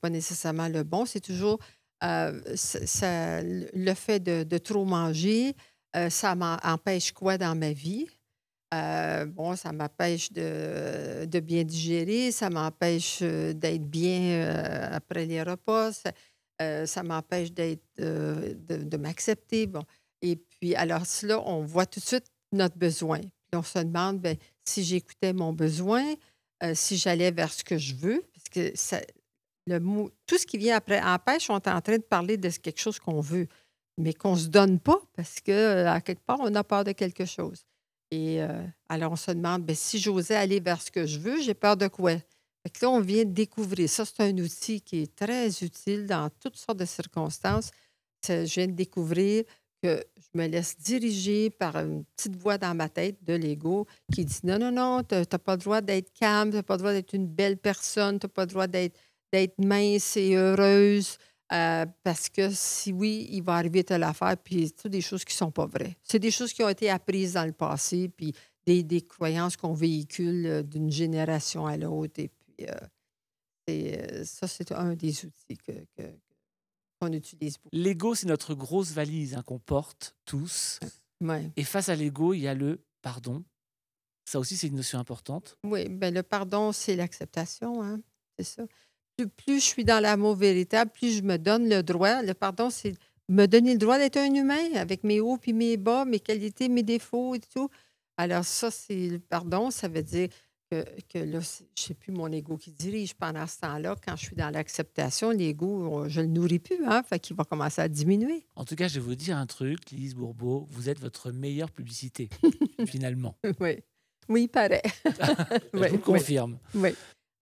pas 0.00 0.10
nécessairement 0.10 0.68
le 0.68 0.82
bon. 0.82 1.04
C'est 1.04 1.20
toujours 1.20 1.58
euh, 2.04 2.40
le 3.74 3.94
fait 3.94 4.20
de, 4.20 4.58
trop 4.58 4.84
manger. 4.84 5.54
Euh, 5.96 6.10
ça 6.10 6.34
m'empêche 6.34 7.12
quoi 7.12 7.38
dans 7.38 7.54
ma 7.54 7.72
vie? 7.72 8.06
bon, 9.28 9.56
ça 9.56 9.72
m'empêche 9.72 10.30
de, 10.32 11.24
de, 11.24 11.40
bien 11.40 11.64
digérer, 11.64 12.30
ça 12.30 12.50
m'empêche 12.50 13.22
d'être 13.22 13.88
bien 13.88 14.90
après 14.92 15.24
les 15.24 15.42
repas, 15.42 15.92
ça, 16.60 17.02
m'empêche 17.02 17.52
d'être, 17.52 17.80
de, 17.96 18.58
de 18.58 18.96
m'accepter. 18.98 19.66
Bon. 19.66 19.82
Et 20.20 20.36
puis, 20.36 20.74
alors, 20.74 21.06
cela, 21.06 21.40
on 21.40 21.64
voit 21.64 21.86
tout 21.86 22.00
de 22.00 22.04
suite 22.04 22.26
notre 22.52 22.76
besoin 22.76 23.20
on 23.54 23.62
se 23.62 23.78
demande 23.78 24.20
ben, 24.20 24.36
si 24.64 24.84
j'écoutais 24.84 25.32
mon 25.32 25.52
besoin, 25.52 26.04
euh, 26.62 26.72
si 26.74 26.96
j'allais 26.96 27.30
vers 27.30 27.52
ce 27.52 27.64
que 27.64 27.78
je 27.78 27.94
veux, 27.94 28.24
parce 28.34 28.48
que 28.48 28.72
tout 30.26 30.38
ce 30.38 30.46
qui 30.46 30.58
vient 30.58 30.76
après 30.76 31.00
empêche, 31.02 31.50
on 31.50 31.58
est 31.58 31.68
en 31.68 31.80
train 31.80 31.98
de 31.98 32.02
parler 32.02 32.36
de 32.36 32.48
quelque 32.48 32.80
chose 32.80 32.98
qu'on 32.98 33.20
veut, 33.20 33.48
mais 33.98 34.14
qu'on 34.14 34.34
ne 34.34 34.40
se 34.40 34.46
donne 34.46 34.78
pas 34.78 35.00
parce 35.14 35.40
que 35.40 35.52
euh, 35.52 35.90
à 35.90 36.00
quelque 36.00 36.24
part, 36.24 36.38
on 36.40 36.54
a 36.54 36.64
peur 36.64 36.84
de 36.84 36.92
quelque 36.92 37.24
chose. 37.24 37.64
Et 38.10 38.40
euh, 38.42 38.64
alors, 38.88 39.12
on 39.12 39.16
se 39.16 39.32
demande 39.32 39.64
ben, 39.64 39.74
si 39.74 39.98
j'osais 39.98 40.36
aller 40.36 40.60
vers 40.60 40.80
ce 40.80 40.90
que 40.90 41.06
je 41.06 41.18
veux, 41.18 41.40
j'ai 41.40 41.54
peur 41.54 41.76
de 41.76 41.88
quoi? 41.88 42.14
Là, 42.82 42.90
on 42.90 43.00
vient 43.00 43.24
de 43.24 43.30
découvrir. 43.32 43.88
Ça, 43.88 44.04
c'est 44.04 44.22
un 44.22 44.36
outil 44.38 44.80
qui 44.80 45.02
est 45.02 45.14
très 45.14 45.48
utile 45.62 46.06
dans 46.06 46.28
toutes 46.40 46.56
sortes 46.56 46.78
de 46.78 46.84
circonstances. 46.84 47.70
Je 48.26 48.52
viens 48.52 48.66
de 48.66 48.72
découvrir 48.72 49.44
que 49.82 50.04
je 50.16 50.38
me 50.38 50.46
laisse 50.46 50.76
diriger 50.78 51.50
par 51.50 51.76
une 51.76 52.04
petite 52.16 52.36
voix 52.36 52.58
dans 52.58 52.74
ma 52.74 52.88
tête 52.88 53.22
de 53.24 53.34
l'ego 53.34 53.86
qui 54.12 54.24
dit 54.24 54.40
non, 54.44 54.58
non, 54.58 54.72
non, 54.72 55.02
tu 55.02 55.14
n'as 55.14 55.38
pas 55.38 55.56
le 55.56 55.62
droit 55.62 55.80
d'être 55.80 56.12
calme, 56.12 56.50
tu 56.50 56.56
n'as 56.56 56.62
pas 56.62 56.74
le 56.74 56.78
droit 56.78 56.92
d'être 56.92 57.14
une 57.14 57.26
belle 57.26 57.56
personne, 57.56 58.18
tu 58.18 58.26
n'as 58.26 58.32
pas 58.32 58.42
le 58.42 58.50
droit 58.50 58.66
d'être 58.66 59.58
mince 59.58 60.16
et 60.16 60.34
heureuse. 60.34 61.18
Euh, 61.52 61.86
parce 62.02 62.28
que 62.28 62.50
si 62.50 62.92
oui, 62.92 63.28
il 63.30 63.42
va 63.42 63.54
arriver 63.54 63.84
telle 63.84 64.02
affaire, 64.02 64.36
puis 64.36 64.72
c'est 64.76 64.88
des 64.88 65.00
choses 65.00 65.24
qui 65.24 65.32
ne 65.32 65.38
sont 65.38 65.52
pas 65.52 65.66
vraies. 65.66 65.96
C'est 66.02 66.18
des 66.18 66.32
choses 66.32 66.52
qui 66.52 66.64
ont 66.64 66.68
été 66.68 66.90
apprises 66.90 67.34
dans 67.34 67.44
le 67.44 67.52
passé, 67.52 68.08
puis 68.08 68.34
des, 68.66 68.82
des 68.82 69.02
croyances 69.02 69.56
qu'on 69.56 69.74
véhicule 69.74 70.46
euh, 70.46 70.62
d'une 70.62 70.90
génération 70.90 71.66
à 71.66 71.76
l'autre. 71.76 72.20
Et 72.20 72.28
puis, 72.28 72.66
euh, 72.66 74.24
ça, 74.24 74.48
c'est 74.48 74.72
un 74.72 74.94
des 74.94 75.24
outils 75.24 75.56
que, 75.56 75.72
qu'on 77.00 77.12
utilise 77.12 77.58
beaucoup. 77.58 77.70
L'ego, 77.72 78.14
c'est 78.14 78.26
notre 78.26 78.54
grosse 78.54 78.92
valise 78.92 79.34
hein, 79.34 79.42
qu'on 79.42 79.58
porte 79.58 80.14
tous. 80.24 80.80
Et 81.56 81.64
face 81.64 81.88
à 81.88 81.96
l'ego, 81.96 82.34
il 82.34 82.40
y 82.40 82.48
a 82.48 82.54
le 82.54 82.80
pardon. 83.02 83.44
Ça 84.24 84.38
aussi, 84.38 84.56
c'est 84.56 84.66
une 84.66 84.76
notion 84.76 84.98
importante. 84.98 85.56
Oui, 85.64 85.88
ben 85.88 86.12
le 86.12 86.22
pardon, 86.22 86.72
c'est 86.72 86.96
l'acceptation. 86.96 87.82
Hein? 87.82 88.00
C'est 88.38 88.44
ça. 88.44 88.64
Plus, 89.36 89.60
je 89.60 89.64
suis 89.64 89.84
dans 89.84 90.02
l'amour 90.02 90.34
véritable, 90.34 90.90
plus 90.90 91.16
je 91.16 91.22
me 91.22 91.38
donne 91.38 91.68
le 91.68 91.82
droit. 91.82 92.22
Le 92.22 92.34
pardon, 92.34 92.68
c'est 92.68 92.94
me 93.28 93.46
donner 93.46 93.72
le 93.72 93.78
droit 93.78 93.98
d'être 93.98 94.18
un 94.18 94.34
humain 94.34 94.74
avec 94.74 95.04
mes 95.04 95.20
hauts 95.20 95.38
puis 95.38 95.52
mes 95.52 95.76
bas, 95.76 96.04
mes 96.04 96.20
qualités, 96.20 96.68
mes 96.68 96.82
défauts 96.82 97.34
et 97.34 97.40
tout. 97.40 97.70
Alors, 98.18 98.44
ça, 98.44 98.70
c'est 98.70 99.08
le 99.08 99.18
pardon. 99.18 99.70
Ça 99.70 99.88
veut 99.88 100.02
dire 100.02 100.28
que, 100.84 101.18
que 101.18 101.18
là, 101.18 101.40
je 101.40 101.62
ne 101.62 101.66
sais 101.74 101.94
plus 101.94 102.12
mon 102.12 102.30
ego 102.30 102.56
qui 102.56 102.72
dirige 102.72 103.14
pendant 103.14 103.46
ce 103.46 103.60
temps-là. 103.60 103.96
Quand 104.04 104.16
je 104.16 104.24
suis 104.26 104.36
dans 104.36 104.50
l'acceptation, 104.50 105.30
l'ego, 105.30 106.08
je 106.08 106.20
ne 106.20 106.26
le 106.26 106.32
nourris 106.32 106.58
plus, 106.58 106.84
hein, 106.86 107.02
fait 107.02 107.18
qu'il 107.18 107.36
va 107.36 107.44
commencer 107.44 107.80
à 107.80 107.88
diminuer. 107.88 108.46
En 108.56 108.64
tout 108.64 108.76
cas, 108.76 108.88
je 108.88 108.94
vais 108.94 109.06
vous 109.06 109.14
dire 109.14 109.36
un 109.36 109.46
truc, 109.46 109.90
Lise 109.90 110.14
Bourbeau, 110.14 110.66
vous 110.70 110.88
êtes 110.88 111.00
votre 111.00 111.30
meilleure 111.32 111.70
publicité, 111.70 112.28
finalement. 112.86 113.36
Oui, 113.60 113.82
oui, 114.28 114.42
il 114.44 114.48
paraît. 114.48 114.82
je 115.72 115.88
vous 115.88 115.98
confirme. 115.98 116.58
Oui. 116.74 116.90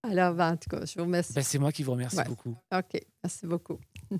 Alors, 0.03 0.39
en 0.39 0.55
tout 0.55 0.69
cas, 0.69 0.85
je 0.85 0.93
vous 0.97 1.05
remercie. 1.05 1.33
Ben, 1.33 1.41
c'est 1.41 1.57
moi 1.57 1.71
qui 1.71 1.83
vous 1.83 1.91
remercie 1.91 2.23
beaucoup. 2.27 2.55
OK, 2.71 3.01
merci 3.23 3.47
beaucoup. 3.47 3.79